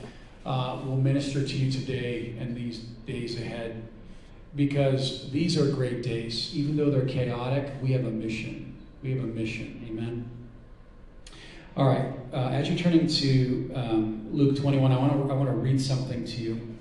uh, 0.45 0.81
will 0.83 0.97
minister 0.97 1.47
to 1.47 1.57
you 1.57 1.71
today 1.71 2.35
and 2.37 2.57
these 2.57 2.79
days 2.79 3.39
ahead 3.39 3.87
because 4.53 5.31
these 5.31 5.57
are 5.57 5.71
great 5.71 6.03
days. 6.03 6.53
Even 6.53 6.75
though 6.75 6.89
they're 6.89 7.05
chaotic, 7.05 7.71
we 7.81 7.93
have 7.93 8.03
a 8.03 8.11
mission. 8.11 8.75
We 9.01 9.11
have 9.11 9.23
a 9.23 9.27
mission. 9.27 9.81
Amen. 9.89 10.29
All 11.77 11.87
right, 11.87 12.11
uh, 12.33 12.49
as 12.49 12.67
you're 12.67 12.77
turning 12.77 13.07
to 13.07 13.71
um, 13.73 14.27
Luke 14.33 14.57
21, 14.57 14.91
I 14.91 14.97
want 14.97 15.13
to 15.13 15.31
I 15.31 15.37
want 15.37 15.49
to 15.49 15.55
read 15.55 15.79
something 15.79 16.25
to 16.25 16.41
you. 16.41 16.75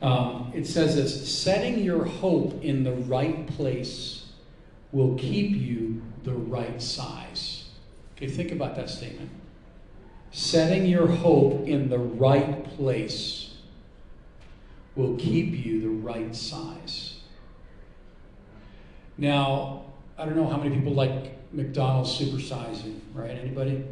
Um, 0.00 0.52
it 0.54 0.68
says 0.68 0.94
this 0.94 1.36
setting 1.36 1.80
your 1.80 2.04
hope 2.04 2.62
in 2.62 2.84
the 2.84 2.92
right 2.92 3.44
place 3.48 4.23
will 4.94 5.16
keep 5.16 5.50
you 5.50 6.00
the 6.22 6.32
right 6.32 6.80
size. 6.80 7.64
Okay, 8.16 8.28
think 8.28 8.52
about 8.52 8.76
that 8.76 8.88
statement. 8.88 9.28
Setting 10.30 10.86
your 10.86 11.08
hope 11.08 11.66
in 11.66 11.88
the 11.88 11.98
right 11.98 12.64
place 12.76 13.54
will 14.94 15.16
keep 15.16 15.52
you 15.66 15.80
the 15.80 15.88
right 15.88 16.34
size. 16.34 17.16
Now, 19.18 19.86
I 20.16 20.24
don't 20.24 20.36
know 20.36 20.46
how 20.46 20.58
many 20.58 20.76
people 20.76 20.94
like 20.94 21.52
McDonald's 21.52 22.16
supersizing, 22.16 23.00
right? 23.12 23.32
Anybody? 23.32 23.84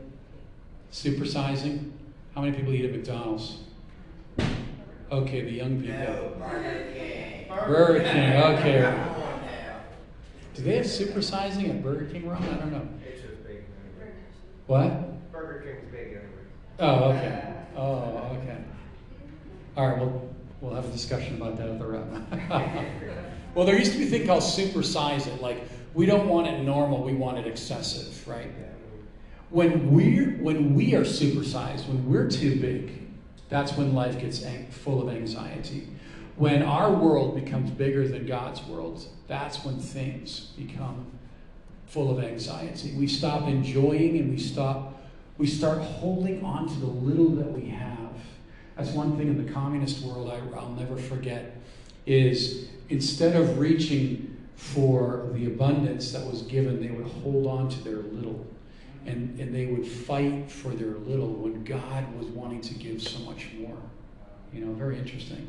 Supersizing? 0.92 1.90
How 2.34 2.42
many 2.42 2.56
people 2.56 2.72
eat 2.72 2.84
at 2.84 2.92
McDonald's? 2.92 3.58
Okay, 5.10 5.42
the 5.42 5.50
young 5.50 5.80
people. 5.80 5.98
No, 5.98 6.32
Burger 6.38 6.92
King. 6.94 7.48
Burger 7.48 8.00
King, 8.04 8.36
okay. 8.36 9.11
Come 10.54 10.64
on 10.64 10.68
now. 10.68 10.70
Do 10.70 10.70
they 10.70 10.76
have 10.76 10.86
supersizing 10.86 11.70
at 11.70 11.82
Burger 11.82 12.06
King, 12.06 12.28
Ron? 12.28 12.42
I 12.42 12.54
don't 12.54 12.72
know. 12.72 12.88
It's 13.06 13.22
just 13.22 13.34
anyway. 13.46 13.62
What? 14.66 15.32
Burger 15.32 15.62
King's 15.64 15.92
big 15.92 16.06
anyway. 16.08 16.28
Oh, 16.78 17.04
okay. 17.10 17.54
Oh, 17.76 18.38
okay. 18.42 18.58
All 19.76 19.88
right, 19.88 19.98
we'll, 19.98 20.34
we'll 20.60 20.74
have 20.74 20.84
a 20.84 20.90
discussion 20.92 21.36
about 21.36 21.56
that 21.56 21.68
at 21.68 21.78
the 21.78 21.86
wrap. 21.86 22.04
well, 23.54 23.64
there 23.64 23.78
used 23.78 23.92
to 23.92 23.98
be 23.98 24.04
a 24.04 24.08
thing 24.08 24.26
called 24.26 24.42
supersize 24.42 25.26
it. 25.26 25.40
Like, 25.40 25.64
we 25.94 26.06
don't 26.06 26.28
want 26.28 26.46
it 26.46 26.62
normal, 26.62 27.02
we 27.02 27.14
want 27.14 27.38
it 27.38 27.46
excessive, 27.46 28.26
right? 28.28 28.50
When 29.50 29.92
we're 29.92 30.30
when 30.42 30.74
we 30.74 30.94
are 30.94 31.02
supersized, 31.02 31.86
when 31.86 32.10
we're 32.10 32.30
too 32.30 32.58
big, 32.58 33.08
that's 33.50 33.76
when 33.76 33.92
life 33.94 34.18
gets 34.18 34.42
ang- 34.44 34.68
full 34.70 35.06
of 35.06 35.14
anxiety. 35.14 35.88
When 36.42 36.64
our 36.64 36.92
world 36.92 37.36
becomes 37.36 37.70
bigger 37.70 38.08
than 38.08 38.26
God's 38.26 38.64
world, 38.64 39.06
that's 39.28 39.64
when 39.64 39.78
things 39.78 40.52
become 40.56 41.06
full 41.86 42.10
of 42.10 42.24
anxiety. 42.24 42.96
We 42.96 43.06
stop 43.06 43.46
enjoying 43.46 44.18
and 44.18 44.28
we 44.28 44.38
stop 44.38 45.00
we 45.38 45.46
start 45.46 45.78
holding 45.78 46.44
on 46.44 46.66
to 46.66 46.74
the 46.80 46.86
little 46.86 47.28
that 47.36 47.52
we 47.52 47.68
have. 47.68 48.10
That's 48.76 48.90
one 48.90 49.16
thing 49.16 49.28
in 49.28 49.46
the 49.46 49.52
communist 49.52 50.04
world 50.04 50.32
I, 50.32 50.58
I'll 50.58 50.70
never 50.70 50.96
forget 50.96 51.58
is 52.06 52.66
instead 52.88 53.36
of 53.36 53.60
reaching 53.60 54.36
for 54.56 55.30
the 55.34 55.46
abundance 55.46 56.10
that 56.10 56.26
was 56.26 56.42
given, 56.42 56.82
they 56.82 56.90
would 56.90 57.06
hold 57.22 57.46
on 57.46 57.68
to 57.68 57.84
their 57.84 57.98
little 57.98 58.44
and, 59.06 59.38
and 59.38 59.54
they 59.54 59.66
would 59.66 59.86
fight 59.86 60.50
for 60.50 60.70
their 60.70 60.94
little 61.06 61.34
when 61.34 61.62
God 61.62 62.12
was 62.18 62.26
wanting 62.26 62.62
to 62.62 62.74
give 62.74 63.00
so 63.00 63.20
much 63.20 63.46
more. 63.60 63.78
You 64.52 64.64
know, 64.64 64.72
very 64.72 64.98
interesting. 64.98 65.46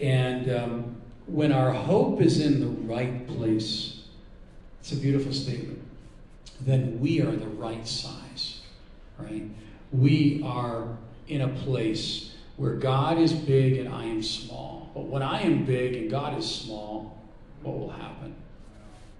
And 0.00 0.50
um, 0.50 0.96
when 1.26 1.52
our 1.52 1.70
hope 1.70 2.20
is 2.20 2.40
in 2.40 2.60
the 2.60 2.66
right 2.66 3.26
place, 3.26 4.02
it's 4.80 4.92
a 4.92 4.96
beautiful 4.96 5.32
statement, 5.32 5.82
then 6.60 7.00
we 7.00 7.20
are 7.20 7.32
the 7.32 7.46
right 7.46 7.86
size, 7.86 8.60
right? 9.18 9.44
We 9.92 10.42
are 10.44 10.96
in 11.28 11.40
a 11.40 11.48
place 11.48 12.34
where 12.56 12.74
God 12.74 13.18
is 13.18 13.32
big 13.32 13.78
and 13.78 13.88
I 13.92 14.04
am 14.04 14.22
small. 14.22 14.90
But 14.94 15.06
when 15.06 15.22
I 15.22 15.42
am 15.42 15.64
big 15.64 15.96
and 15.96 16.10
God 16.10 16.38
is 16.38 16.48
small, 16.48 17.18
what 17.62 17.78
will 17.78 17.90
happen? 17.90 18.34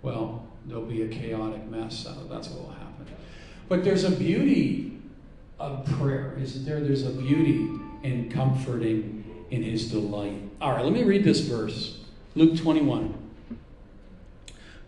Well, 0.02 0.46
there'll 0.66 0.84
be 0.84 1.02
a 1.02 1.08
chaotic 1.08 1.64
mess. 1.66 2.06
That's 2.28 2.48
what 2.48 2.60
will 2.60 2.72
happen. 2.72 3.06
But 3.68 3.82
there's 3.84 4.04
a 4.04 4.10
beauty 4.10 5.00
of 5.58 5.86
prayer, 5.98 6.36
isn't 6.40 6.64
there? 6.64 6.80
There's 6.80 7.04
a 7.04 7.10
beauty 7.10 7.70
in 8.02 8.30
comforting 8.30 9.46
in 9.50 9.62
his 9.62 9.90
delight. 9.90 10.43
All 10.60 10.72
right, 10.72 10.84
let 10.84 10.92
me 10.92 11.02
read 11.02 11.24
this 11.24 11.40
verse. 11.40 11.98
Luke 12.34 12.56
21. 12.58 13.14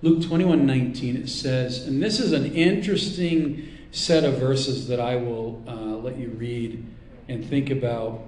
Luke 0.02 0.22
21 0.22 0.66
19, 0.66 1.16
it 1.16 1.28
says, 1.28 1.86
and 1.86 2.02
this 2.02 2.20
is 2.20 2.32
an 2.32 2.46
interesting 2.54 3.68
set 3.90 4.24
of 4.24 4.38
verses 4.38 4.88
that 4.88 5.00
I 5.00 5.16
will 5.16 5.62
uh, 5.66 5.72
let 5.72 6.18
you 6.18 6.28
read 6.30 6.84
and 7.28 7.44
think 7.44 7.70
about. 7.70 8.22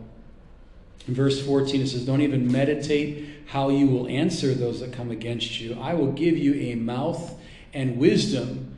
In 1.07 1.15
verse 1.15 1.45
14, 1.45 1.83
it 1.83 1.89
says, 1.89 2.05
Don't 2.05 2.23
even 2.23 2.51
meditate 2.51 3.29
how 3.47 3.69
you 3.69 3.87
will 3.87 4.09
answer 4.09 4.55
those 4.55 4.81
that 4.81 4.93
come 4.93 5.11
against 5.11 5.61
you. 5.61 5.79
I 5.81 5.95
will 5.95 6.13
give 6.13 6.37
you 6.37 6.55
a 6.55 6.75
mouth 6.75 7.39
and 7.73 7.99
wisdom 7.99 8.77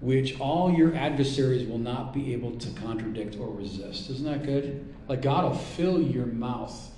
which 0.00 0.38
all 0.38 0.70
your 0.70 0.94
adversaries 0.94 1.66
will 1.66 1.78
not 1.78 2.12
be 2.12 2.34
able 2.34 2.52
to 2.58 2.70
contradict 2.80 3.36
or 3.38 3.48
resist. 3.48 4.10
Isn't 4.10 4.26
that 4.26 4.44
good? 4.44 4.94
Like 5.08 5.22
God 5.22 5.44
will 5.44 5.58
fill 5.58 6.00
your 6.00 6.26
mouth, 6.26 6.90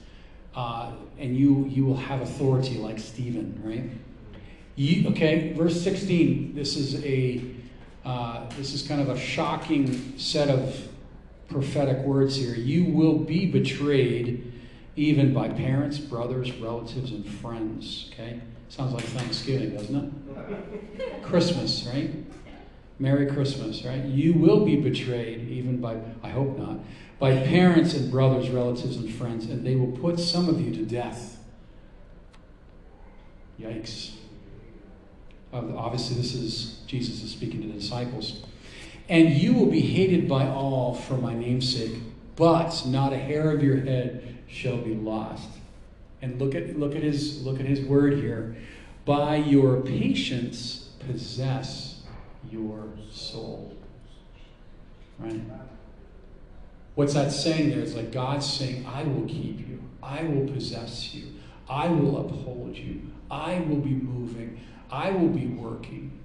uh, 0.56 0.90
and 1.18 1.36
you 1.36 1.66
you 1.66 1.84
will 1.84 1.96
have 1.96 2.22
authority 2.22 2.78
like 2.78 2.98
Stephen, 2.98 3.60
right? 3.62 3.84
You, 4.74 5.10
okay, 5.10 5.52
verse 5.52 5.80
sixteen. 5.80 6.54
This 6.54 6.76
is 6.76 7.04
a 7.04 7.42
uh, 8.04 8.48
this 8.56 8.72
is 8.72 8.86
kind 8.86 9.00
of 9.00 9.08
a 9.10 9.18
shocking 9.18 10.18
set 10.18 10.48
of 10.48 10.88
prophetic 11.48 11.98
words 11.98 12.36
here. 12.36 12.54
You 12.54 12.86
will 12.86 13.18
be 13.18 13.46
betrayed 13.46 14.52
even 14.96 15.34
by 15.34 15.50
parents, 15.50 15.98
brothers, 15.98 16.52
relatives, 16.52 17.12
and 17.12 17.26
friends. 17.26 18.10
Okay, 18.12 18.40
sounds 18.68 18.92
like 18.94 19.04
Thanksgiving, 19.04 19.74
doesn't 19.74 19.94
it? 19.94 21.22
Christmas, 21.22 21.86
right? 21.92 22.10
Merry 22.98 23.26
Christmas, 23.26 23.84
right? 23.84 24.02
You 24.04 24.32
will 24.32 24.64
be 24.64 24.76
betrayed, 24.76 25.48
even 25.50 25.80
by, 25.80 25.98
I 26.22 26.30
hope 26.30 26.56
not, 26.56 26.78
by 27.18 27.36
parents 27.44 27.94
and 27.94 28.10
brothers, 28.10 28.50
relatives, 28.50 28.96
and 28.96 29.12
friends, 29.12 29.46
and 29.46 29.66
they 29.66 29.74
will 29.74 29.92
put 29.92 30.20
some 30.20 30.48
of 30.48 30.60
you 30.60 30.74
to 30.74 30.84
death. 30.84 31.38
Yikes. 33.60 34.16
Uh, 35.52 35.62
obviously, 35.76 36.16
this 36.16 36.34
is 36.34 36.80
Jesus 36.86 37.22
is 37.22 37.30
speaking 37.30 37.62
to 37.62 37.68
the 37.68 37.74
disciples. 37.74 38.42
And 39.08 39.30
you 39.30 39.54
will 39.54 39.70
be 39.70 39.80
hated 39.80 40.28
by 40.28 40.46
all 40.48 40.94
for 40.94 41.16
my 41.16 41.34
name's 41.34 41.74
sake, 41.74 41.94
but 42.34 42.82
not 42.86 43.12
a 43.12 43.18
hair 43.18 43.50
of 43.50 43.62
your 43.62 43.76
head 43.76 44.36
shall 44.48 44.78
be 44.78 44.94
lost. 44.94 45.48
And 46.20 46.40
look 46.40 46.54
at 46.54 46.78
look 46.78 46.94
at 46.94 47.02
his 47.02 47.42
look 47.44 47.60
at 47.60 47.66
his 47.66 47.80
word 47.80 48.14
here. 48.14 48.56
By 49.04 49.36
your 49.36 49.80
patience 49.80 50.90
possess 51.06 52.02
your 52.50 52.88
soul. 53.10 53.74
Right? 55.18 55.40
What's 56.96 57.12
that 57.12 57.30
saying 57.30 57.70
there? 57.70 57.80
It's 57.80 57.94
like 57.94 58.10
God's 58.10 58.50
saying, 58.50 58.86
I 58.86 59.04
will 59.04 59.26
keep 59.26 59.60
you, 59.60 59.82
I 60.02 60.24
will 60.24 60.48
possess 60.48 61.14
you, 61.14 61.26
I 61.68 61.88
will 61.88 62.18
uphold 62.18 62.74
you, 62.74 63.02
I 63.30 63.60
will 63.60 63.76
be 63.76 63.90
moving, 63.90 64.58
I 64.90 65.10
will 65.10 65.28
be 65.28 65.46
working. 65.46 66.18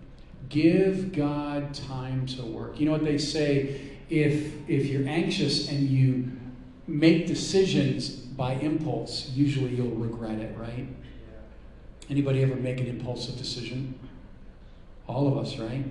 Give 0.48 1.12
God 1.12 1.74
time 1.74 2.26
to 2.28 2.44
work. 2.44 2.80
You 2.80 2.86
know 2.86 2.94
what 2.94 3.04
they 3.04 3.18
say? 3.18 3.82
If 4.10 4.70
if 4.70 4.86
you're 4.86 5.08
anxious 5.08 5.70
and 5.70 5.90
you 5.90 6.32
make 6.88 7.28
decisions 7.28 8.10
by 8.10 8.54
impulse, 8.54 9.30
usually 9.30 9.76
you'll 9.76 9.90
regret 9.90 10.40
it, 10.40 10.58
right? 10.58 10.88
Anybody 12.10 12.44
ever 12.44 12.56
make 12.56 12.80
an 12.80 12.88
impulsive 12.88 13.38
decision? 13.38 14.00
All 15.06 15.28
of 15.28 15.38
us, 15.38 15.58
right? 15.58 15.84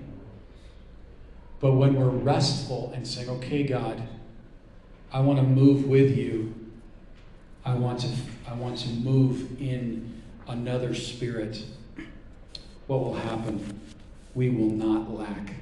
But 1.61 1.75
when 1.75 1.95
we're 1.95 2.09
restful 2.09 2.93
and 2.95 3.07
saying, 3.07 3.29
okay, 3.29 3.63
God, 3.63 4.03
I 5.13 5.21
want 5.21 5.39
to 5.39 5.45
move 5.45 5.87
with 5.87 6.17
you, 6.17 6.55
I 7.65 7.75
want 7.75 8.01
to, 8.01 8.09
I 8.49 8.55
want 8.55 8.79
to 8.79 8.89
move 8.89 9.61
in 9.61 10.23
another 10.49 10.95
spirit, 10.95 11.63
what 12.87 13.01
will 13.01 13.15
happen? 13.15 13.81
We 14.35 14.51
will 14.51 14.71
not 14.71 15.11
lack. 15.13 15.55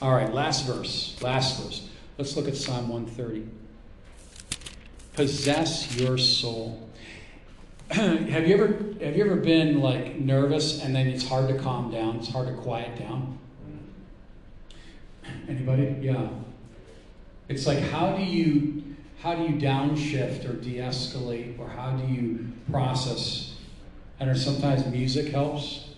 All 0.00 0.12
right, 0.12 0.32
last 0.32 0.66
verse. 0.66 1.16
Last 1.20 1.62
verse. 1.62 1.88
Let's 2.16 2.36
look 2.36 2.48
at 2.48 2.56
Psalm 2.56 2.88
130. 2.88 3.48
Possess 5.14 5.96
your 5.96 6.18
soul. 6.18 6.88
have 7.90 8.46
you 8.46 8.54
ever 8.54 8.66
have 9.02 9.16
you 9.16 9.24
ever 9.24 9.36
been 9.36 9.80
like 9.80 10.16
nervous 10.16 10.82
and 10.82 10.94
then 10.94 11.06
it's 11.06 11.26
hard 11.26 11.48
to 11.48 11.58
calm 11.58 11.90
down, 11.90 12.16
it's 12.16 12.28
hard 12.28 12.46
to 12.48 12.54
quiet 12.54 12.98
down? 12.98 13.38
Mm. 15.24 15.48
Anybody? 15.48 15.96
Yeah. 16.00 16.28
It's 17.48 17.66
like 17.66 17.78
how 17.78 18.16
do 18.16 18.22
you 18.22 18.96
how 19.20 19.34
do 19.34 19.42
you 19.42 19.58
downshift 19.60 20.48
or 20.48 20.52
de-escalate 20.52 21.58
or 21.58 21.68
how 21.68 21.90
do 21.92 22.12
you 22.12 22.52
process? 22.70 23.56
And 24.20 24.36
sometimes 24.36 24.86
music 24.86 25.32
helps. 25.32 25.88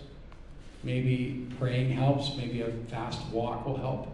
Maybe 0.83 1.47
praying 1.59 1.91
helps. 1.91 2.35
Maybe 2.35 2.61
a 2.61 2.71
fast 2.89 3.21
walk 3.31 3.65
will 3.65 3.77
help. 3.77 4.07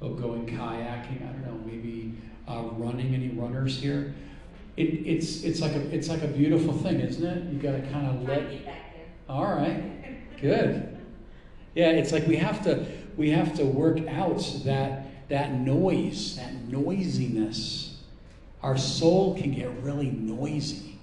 Or 0.00 0.10
going 0.10 0.46
kayaking. 0.46 1.22
I 1.22 1.32
don't 1.32 1.46
know. 1.46 1.60
Maybe 1.66 2.14
uh, 2.46 2.62
running. 2.72 3.14
Any 3.14 3.28
runners 3.28 3.80
here? 3.80 4.14
It, 4.76 4.84
it's 5.06 5.42
it's 5.42 5.60
like 5.60 5.72
a 5.72 5.94
it's 5.94 6.08
like 6.08 6.22
a 6.22 6.28
beautiful 6.28 6.72
thing, 6.72 7.00
isn't 7.00 7.24
it? 7.24 7.52
You 7.52 7.58
got 7.58 7.72
to 7.72 7.82
kind 7.90 8.06
of 8.06 8.28
let. 8.28 8.44
All 9.28 9.44
right. 9.44 10.40
Good. 10.40 10.98
Yeah, 11.74 11.90
it's 11.90 12.12
like 12.12 12.26
we 12.26 12.36
have 12.36 12.62
to 12.64 12.86
we 13.16 13.30
have 13.30 13.54
to 13.56 13.64
work 13.64 14.06
out 14.08 14.42
that, 14.64 15.06
that 15.32 15.54
noise, 15.54 16.36
that 16.36 16.52
noisiness. 16.68 17.96
Our 18.62 18.76
soul 18.76 19.34
can 19.34 19.52
get 19.52 19.70
really 19.80 20.10
noisy. 20.10 20.98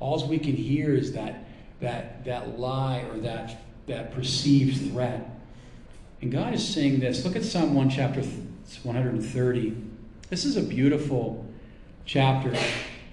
All 0.00 0.26
we 0.26 0.38
can 0.38 0.56
hear 0.56 0.94
is 0.94 1.12
that 1.12 1.44
that 1.80 2.24
that 2.24 2.58
lie 2.58 3.00
or 3.00 3.18
that 3.18 3.60
that 3.86 4.14
perceived 4.14 4.90
threat. 4.90 5.28
And 6.22 6.32
God 6.32 6.54
is 6.54 6.66
saying 6.66 7.00
this. 7.00 7.22
Look 7.22 7.36
at 7.36 7.44
Psalm 7.44 7.74
1 7.74 7.90
chapter 7.90 8.22
130. 8.22 9.76
This 10.30 10.46
is 10.46 10.56
a 10.56 10.62
beautiful 10.62 11.46
chapter. 12.06 12.56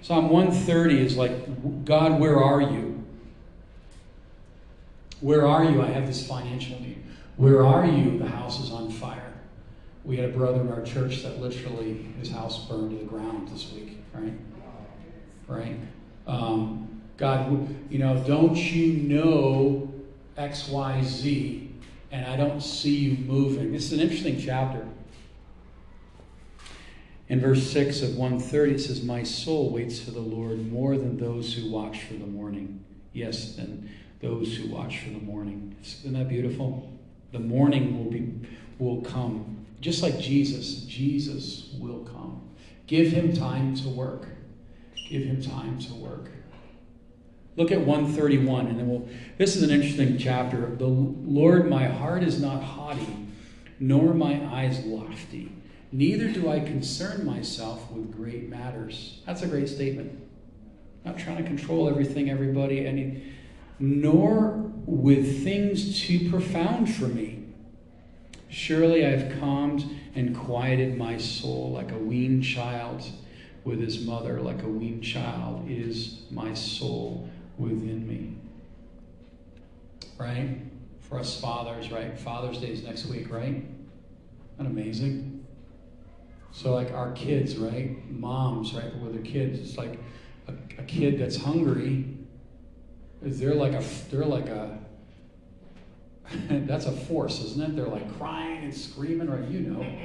Psalm 0.00 0.30
130 0.30 0.98
is 0.98 1.14
like, 1.14 1.84
God, 1.84 2.18
where 2.18 2.42
are 2.42 2.62
you? 2.62 3.04
Where 5.20 5.46
are 5.46 5.62
you? 5.62 5.82
I 5.82 5.88
have 5.88 6.06
this 6.06 6.26
financial 6.26 6.80
need. 6.80 7.02
Where 7.36 7.66
are 7.66 7.84
you? 7.84 8.18
The 8.18 8.28
house 8.28 8.60
is 8.60 8.70
on 8.72 8.90
fire. 8.90 9.31
We 10.04 10.16
had 10.16 10.30
a 10.30 10.32
brother 10.32 10.60
in 10.60 10.72
our 10.72 10.82
church 10.82 11.22
that 11.22 11.40
literally 11.40 12.06
his 12.18 12.30
house 12.30 12.66
burned 12.66 12.90
to 12.90 12.96
the 12.96 13.04
ground 13.04 13.48
this 13.48 13.72
week, 13.72 13.98
right? 14.12 14.32
Right? 15.46 15.76
Um, 16.26 17.02
God, 17.16 17.68
you 17.88 17.98
know, 17.98 18.22
don't 18.26 18.56
you 18.56 18.94
know 18.94 19.92
X, 20.36 20.68
Y, 20.68 21.02
Z, 21.04 21.70
and 22.10 22.26
I 22.26 22.36
don't 22.36 22.60
see 22.60 22.96
you 22.96 23.24
moving? 23.24 23.72
This 23.72 23.84
is 23.84 23.92
an 23.92 24.00
interesting 24.00 24.40
chapter. 24.40 24.86
In 27.28 27.40
verse 27.40 27.70
6 27.70 28.02
of 28.02 28.16
130, 28.16 28.74
it 28.74 28.78
says, 28.80 29.02
My 29.02 29.22
soul 29.22 29.70
waits 29.70 30.00
for 30.00 30.10
the 30.10 30.20
Lord 30.20 30.70
more 30.70 30.96
than 30.96 31.16
those 31.16 31.54
who 31.54 31.70
watch 31.70 32.02
for 32.02 32.14
the 32.14 32.26
morning. 32.26 32.84
Yes, 33.12 33.54
than 33.54 33.88
those 34.20 34.56
who 34.56 34.68
watch 34.68 34.98
for 34.98 35.10
the 35.10 35.24
morning. 35.24 35.76
Isn't 35.80 36.12
that 36.12 36.28
beautiful? 36.28 36.92
The 37.32 37.38
morning 37.38 37.96
will 37.96 38.10
be 38.10 38.48
will 38.78 39.00
come. 39.00 39.61
Just 39.82 40.00
like 40.00 40.18
Jesus, 40.20 40.82
Jesus 40.82 41.70
will 41.78 42.04
come. 42.04 42.40
Give 42.86 43.08
him 43.08 43.32
time 43.32 43.74
to 43.76 43.88
work. 43.88 44.28
Give 45.08 45.24
him 45.24 45.42
time 45.42 45.80
to 45.80 45.94
work. 45.94 46.30
Look 47.56 47.72
at 47.72 47.80
131, 47.80 48.68
and 48.68 48.78
then 48.78 48.88
we'll. 48.88 49.08
This 49.38 49.56
is 49.56 49.64
an 49.64 49.70
interesting 49.70 50.16
chapter. 50.18 50.74
The 50.76 50.86
Lord, 50.86 51.68
my 51.68 51.86
heart 51.86 52.22
is 52.22 52.40
not 52.40 52.62
haughty, 52.62 53.26
nor 53.80 54.14
my 54.14 54.40
eyes 54.54 54.84
lofty. 54.84 55.52
Neither 55.90 56.28
do 56.28 56.48
I 56.48 56.60
concern 56.60 57.26
myself 57.26 57.90
with 57.90 58.14
great 58.14 58.48
matters. 58.48 59.20
That's 59.26 59.42
a 59.42 59.48
great 59.48 59.68
statement. 59.68 60.16
Not 61.04 61.18
trying 61.18 61.38
to 61.38 61.42
control 61.42 61.88
everything, 61.88 62.30
everybody, 62.30 62.86
any, 62.86 63.34
nor 63.80 64.70
with 64.86 65.42
things 65.42 66.00
too 66.00 66.30
profound 66.30 66.94
for 66.94 67.08
me. 67.08 67.41
Surely 68.52 69.06
I 69.06 69.16
have 69.16 69.40
calmed 69.40 69.82
and 70.14 70.36
quieted 70.36 70.98
my 70.98 71.16
soul 71.16 71.72
like 71.72 71.90
a 71.90 71.96
weaned 71.96 72.44
child 72.44 73.02
with 73.64 73.80
his 73.80 74.04
mother, 74.04 74.42
like 74.42 74.62
a 74.62 74.68
weaned 74.68 75.02
child 75.02 75.64
is 75.70 76.24
my 76.30 76.52
soul 76.52 77.30
within 77.56 78.06
me. 78.06 78.36
Right? 80.18 80.58
For 81.00 81.18
us 81.18 81.40
fathers, 81.40 81.90
right? 81.90 82.18
Father's 82.18 82.58
Day 82.58 82.72
is 82.72 82.82
next 82.82 83.06
week, 83.06 83.32
right? 83.32 83.64
That 84.58 84.66
amazing? 84.66 85.46
So, 86.50 86.74
like 86.74 86.92
our 86.92 87.12
kids, 87.12 87.56
right? 87.56 88.06
Moms, 88.10 88.74
right? 88.74 88.94
With 88.98 89.14
their 89.14 89.22
kids, 89.22 89.60
it's 89.60 89.78
like 89.78 89.98
a, 90.46 90.52
a 90.78 90.84
kid 90.84 91.18
that's 91.18 91.36
hungry. 91.36 92.18
They're 93.22 93.54
like 93.54 93.72
a, 93.72 93.82
they're 94.10 94.26
like 94.26 94.48
a, 94.50 94.78
that's 96.66 96.86
a 96.86 96.92
force, 96.92 97.42
isn't 97.42 97.62
it? 97.62 97.76
They're 97.76 97.86
like 97.86 98.18
crying 98.18 98.64
and 98.64 98.74
screaming, 98.74 99.30
right? 99.30 99.48
You 99.48 99.60
know. 99.60 99.86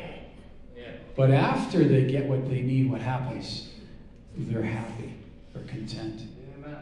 But 1.17 1.31
after 1.31 1.83
they 1.83 2.03
get 2.03 2.25
what 2.25 2.47
they 2.47 2.61
need, 2.61 2.91
what 2.91 3.01
happens? 3.01 3.71
They're 4.37 4.61
happy. 4.61 5.15
They're 5.51 5.63
content. 5.63 6.21
Amen. 6.55 6.77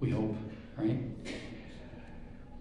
We 0.00 0.08
hope, 0.08 0.34
right? 0.78 0.98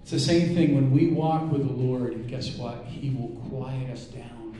It's 0.02 0.12
the 0.12 0.20
same 0.20 0.54
thing 0.54 0.76
when 0.76 0.92
we 0.92 1.08
walk 1.08 1.50
with 1.50 1.66
the 1.66 1.72
Lord, 1.72 2.28
guess 2.28 2.58
what? 2.58 2.84
He 2.84 3.12
will 3.12 3.30
quiet 3.50 3.90
us 3.92 4.06
down. 4.06 4.58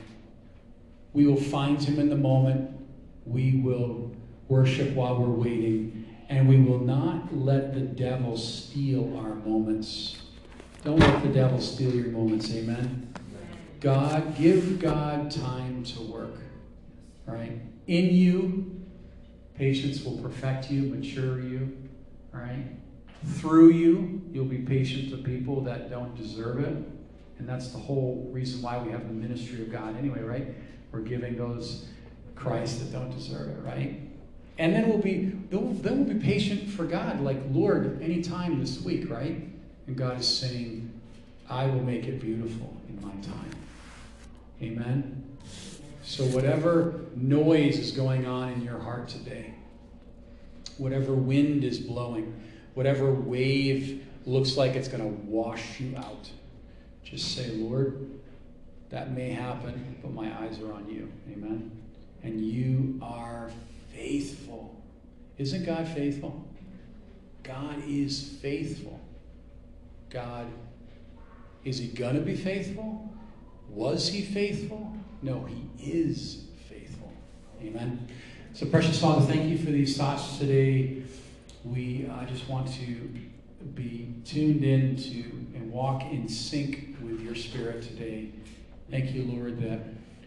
We 1.12 1.26
will 1.26 1.40
find 1.40 1.78
Him 1.82 1.98
in 1.98 2.08
the 2.08 2.16
moment. 2.16 2.70
We 3.26 3.60
will 3.62 4.10
worship 4.48 4.94
while 4.94 5.18
we're 5.18 5.28
waiting. 5.28 6.06
And 6.30 6.48
we 6.48 6.58
will 6.58 6.78
not 6.78 7.36
let 7.36 7.74
the 7.74 7.80
devil 7.80 8.38
steal 8.38 9.14
our 9.18 9.34
moments. 9.34 10.16
Don't 10.82 10.98
let 10.98 11.22
the 11.22 11.28
devil 11.28 11.60
steal 11.60 11.94
your 11.94 12.06
moments. 12.06 12.50
Amen. 12.54 13.12
God, 13.80 14.36
give 14.36 14.78
God 14.78 15.30
time 15.30 15.84
to 15.84 16.02
work. 16.02 16.36
Right? 17.26 17.60
In 17.86 18.14
you, 18.14 18.82
patience 19.56 20.02
will 20.02 20.16
perfect 20.18 20.70
you, 20.70 20.82
mature 20.82 21.40
you. 21.40 21.76
Right? 22.32 22.64
Through 23.24 23.70
you, 23.70 24.22
you'll 24.32 24.46
be 24.46 24.58
patient 24.58 25.10
to 25.10 25.18
people 25.18 25.60
that 25.62 25.90
don't 25.90 26.14
deserve 26.16 26.60
it. 26.60 26.76
And 27.38 27.48
that's 27.48 27.68
the 27.68 27.78
whole 27.78 28.28
reason 28.32 28.62
why 28.62 28.78
we 28.78 28.90
have 28.92 29.06
the 29.06 29.14
ministry 29.14 29.62
of 29.62 29.70
God 29.70 29.96
anyway, 29.98 30.20
right? 30.20 30.54
We're 30.92 31.00
giving 31.00 31.36
those 31.36 31.86
Christ 32.34 32.80
that 32.80 32.92
don't 32.92 33.10
deserve 33.10 33.48
it, 33.48 33.62
right? 33.62 34.00
And 34.58 34.74
then 34.74 34.88
we'll 34.88 34.98
be 34.98 35.32
then 35.50 36.04
we'll 36.04 36.14
be 36.14 36.20
patient 36.22 36.68
for 36.68 36.84
God, 36.84 37.20
like 37.20 37.38
Lord, 37.50 38.02
anytime 38.02 38.60
this 38.60 38.82
week, 38.82 39.10
right? 39.10 39.49
And 39.90 39.98
God 39.98 40.20
is 40.20 40.38
saying, 40.38 40.88
I 41.48 41.66
will 41.66 41.82
make 41.82 42.06
it 42.06 42.20
beautiful 42.20 42.80
in 42.88 43.04
my 43.04 43.10
time. 43.26 43.50
Amen. 44.62 45.36
So 46.04 46.22
whatever 46.26 47.00
noise 47.16 47.76
is 47.76 47.90
going 47.90 48.24
on 48.24 48.52
in 48.52 48.62
your 48.62 48.78
heart 48.78 49.08
today, 49.08 49.52
whatever 50.78 51.12
wind 51.12 51.64
is 51.64 51.80
blowing, 51.80 52.40
whatever 52.74 53.12
wave 53.12 54.06
looks 54.26 54.56
like 54.56 54.76
it's 54.76 54.86
going 54.86 55.02
to 55.02 55.22
wash 55.28 55.80
you 55.80 55.96
out, 55.96 56.30
just 57.02 57.34
say, 57.34 57.48
Lord, 57.48 58.20
that 58.90 59.10
may 59.10 59.30
happen, 59.30 59.96
but 60.02 60.12
my 60.12 60.32
eyes 60.40 60.60
are 60.60 60.72
on 60.72 60.88
you. 60.88 61.10
Amen. 61.32 61.68
And 62.22 62.40
you 62.40 62.96
are 63.02 63.50
faithful. 63.92 64.72
Isn't 65.36 65.66
God 65.66 65.88
faithful? 65.88 66.44
God 67.42 67.82
is 67.88 68.36
faithful. 68.40 68.99
God, 70.10 70.46
is 71.64 71.78
he 71.78 71.88
going 71.88 72.16
to 72.16 72.20
be 72.20 72.34
faithful? 72.34 73.08
Was 73.68 74.08
he 74.08 74.22
faithful? 74.22 74.92
No, 75.22 75.44
he 75.44 75.68
is 75.78 76.46
faithful. 76.68 77.12
Amen. 77.62 78.08
So, 78.52 78.66
precious 78.66 79.00
Father, 79.00 79.24
thank 79.24 79.48
you 79.48 79.56
for 79.56 79.70
these 79.70 79.96
thoughts 79.96 80.38
today. 80.38 81.02
We 81.64 82.10
uh, 82.10 82.24
just 82.24 82.48
want 82.48 82.72
to 82.74 83.10
be 83.74 84.12
tuned 84.24 84.64
in 84.64 84.96
to 84.96 85.20
and 85.54 85.70
walk 85.70 86.02
in 86.10 86.28
sync 86.28 86.96
with 87.00 87.20
your 87.20 87.36
spirit 87.36 87.82
today. 87.82 88.30
Thank 88.90 89.14
you, 89.14 89.24
Lord, 89.24 89.60
that 89.62 89.80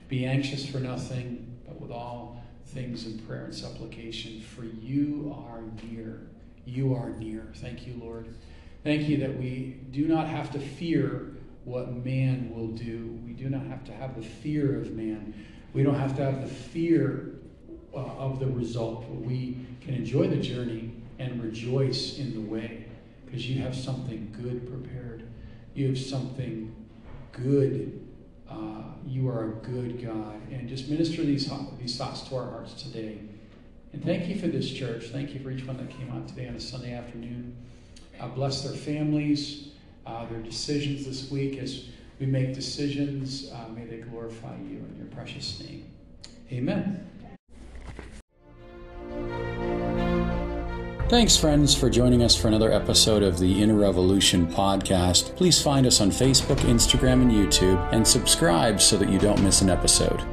be 0.07 0.25
anxious 0.25 0.65
for 0.65 0.79
nothing, 0.79 1.57
but 1.67 1.81
with 1.81 1.91
all 1.91 2.41
things 2.67 3.05
in 3.05 3.19
prayer 3.19 3.45
and 3.45 3.55
supplication, 3.55 4.39
for 4.39 4.63
you 4.63 5.35
are 5.49 5.61
near. 5.83 6.21
You 6.65 6.93
are 6.93 7.09
near. 7.09 7.47
Thank 7.55 7.85
you, 7.85 7.99
Lord. 8.01 8.27
Thank 8.83 9.07
you 9.07 9.17
that 9.17 9.37
we 9.37 9.77
do 9.91 10.07
not 10.07 10.27
have 10.27 10.51
to 10.51 10.59
fear 10.59 11.33
what 11.63 12.05
man 12.05 12.53
will 12.53 12.67
do. 12.67 13.19
We 13.25 13.31
do 13.31 13.49
not 13.49 13.65
have 13.67 13.85
to 13.85 13.93
have 13.93 14.15
the 14.15 14.21
fear 14.21 14.79
of 14.79 14.91
man. 14.91 15.33
We 15.73 15.83
don't 15.83 15.95
have 15.95 16.15
to 16.17 16.23
have 16.25 16.41
the 16.41 16.53
fear 16.53 17.35
uh, 17.93 17.99
of 17.99 18.39
the 18.39 18.47
result, 18.47 19.01
but 19.07 19.21
we 19.21 19.65
can 19.81 19.93
enjoy 19.93 20.27
the 20.27 20.37
journey 20.37 20.91
and 21.17 21.41
rejoice 21.41 22.17
in 22.17 22.33
the 22.33 22.41
way 22.41 22.85
because 23.25 23.49
you 23.49 23.61
have 23.61 23.75
something 23.75 24.35
good 24.41 24.67
prepared. 24.67 25.27
You 25.73 25.87
have 25.87 25.97
something 25.97 26.75
good. 27.31 28.05
Uh, 28.49 28.83
you 29.07 29.29
are 29.29 29.45
a 29.45 29.51
good 29.65 30.03
God. 30.03 30.41
And 30.51 30.67
just 30.67 30.89
minister 30.89 31.23
these, 31.23 31.49
these 31.79 31.97
thoughts 31.97 32.21
to 32.23 32.35
our 32.35 32.49
hearts 32.49 32.83
today. 32.83 33.19
And 33.93 34.03
thank 34.03 34.27
you 34.27 34.37
for 34.37 34.47
this 34.47 34.69
church. 34.69 35.05
Thank 35.05 35.33
you 35.33 35.39
for 35.39 35.51
each 35.51 35.65
one 35.65 35.77
that 35.77 35.89
came 35.89 36.11
out 36.11 36.27
today 36.27 36.47
on 36.47 36.55
a 36.55 36.59
Sunday 36.59 36.93
afternoon. 36.93 37.55
Uh, 38.19 38.27
bless 38.27 38.61
their 38.61 38.77
families, 38.77 39.69
uh, 40.05 40.25
their 40.27 40.39
decisions 40.39 41.05
this 41.05 41.29
week 41.31 41.57
as 41.57 41.85
we 42.19 42.25
make 42.25 42.53
decisions. 42.53 43.51
Uh, 43.51 43.67
may 43.69 43.85
they 43.85 43.97
glorify 43.97 44.55
you 44.57 44.77
in 44.77 44.95
your 44.97 45.07
precious 45.07 45.59
name. 45.59 45.91
Amen. 46.51 47.09
Thanks, 51.09 51.37
friends, 51.37 51.75
for 51.75 51.91
joining 51.91 52.23
us 52.23 52.35
for 52.35 52.47
another 52.47 52.71
episode 52.71 53.21
of 53.21 53.37
the 53.37 53.61
Inner 53.61 53.75
Revolution 53.75 54.47
podcast. 54.47 55.35
Please 55.35 55.61
find 55.61 55.85
us 55.85 56.01
on 56.01 56.09
Facebook, 56.09 56.57
Instagram, 56.61 57.21
and 57.21 57.31
YouTube, 57.31 57.93
and 57.93 58.07
subscribe 58.07 58.81
so 58.81 58.97
that 58.97 59.09
you 59.09 59.19
don't 59.19 59.41
miss 59.43 59.61
an 59.61 59.69
episode. 59.69 60.23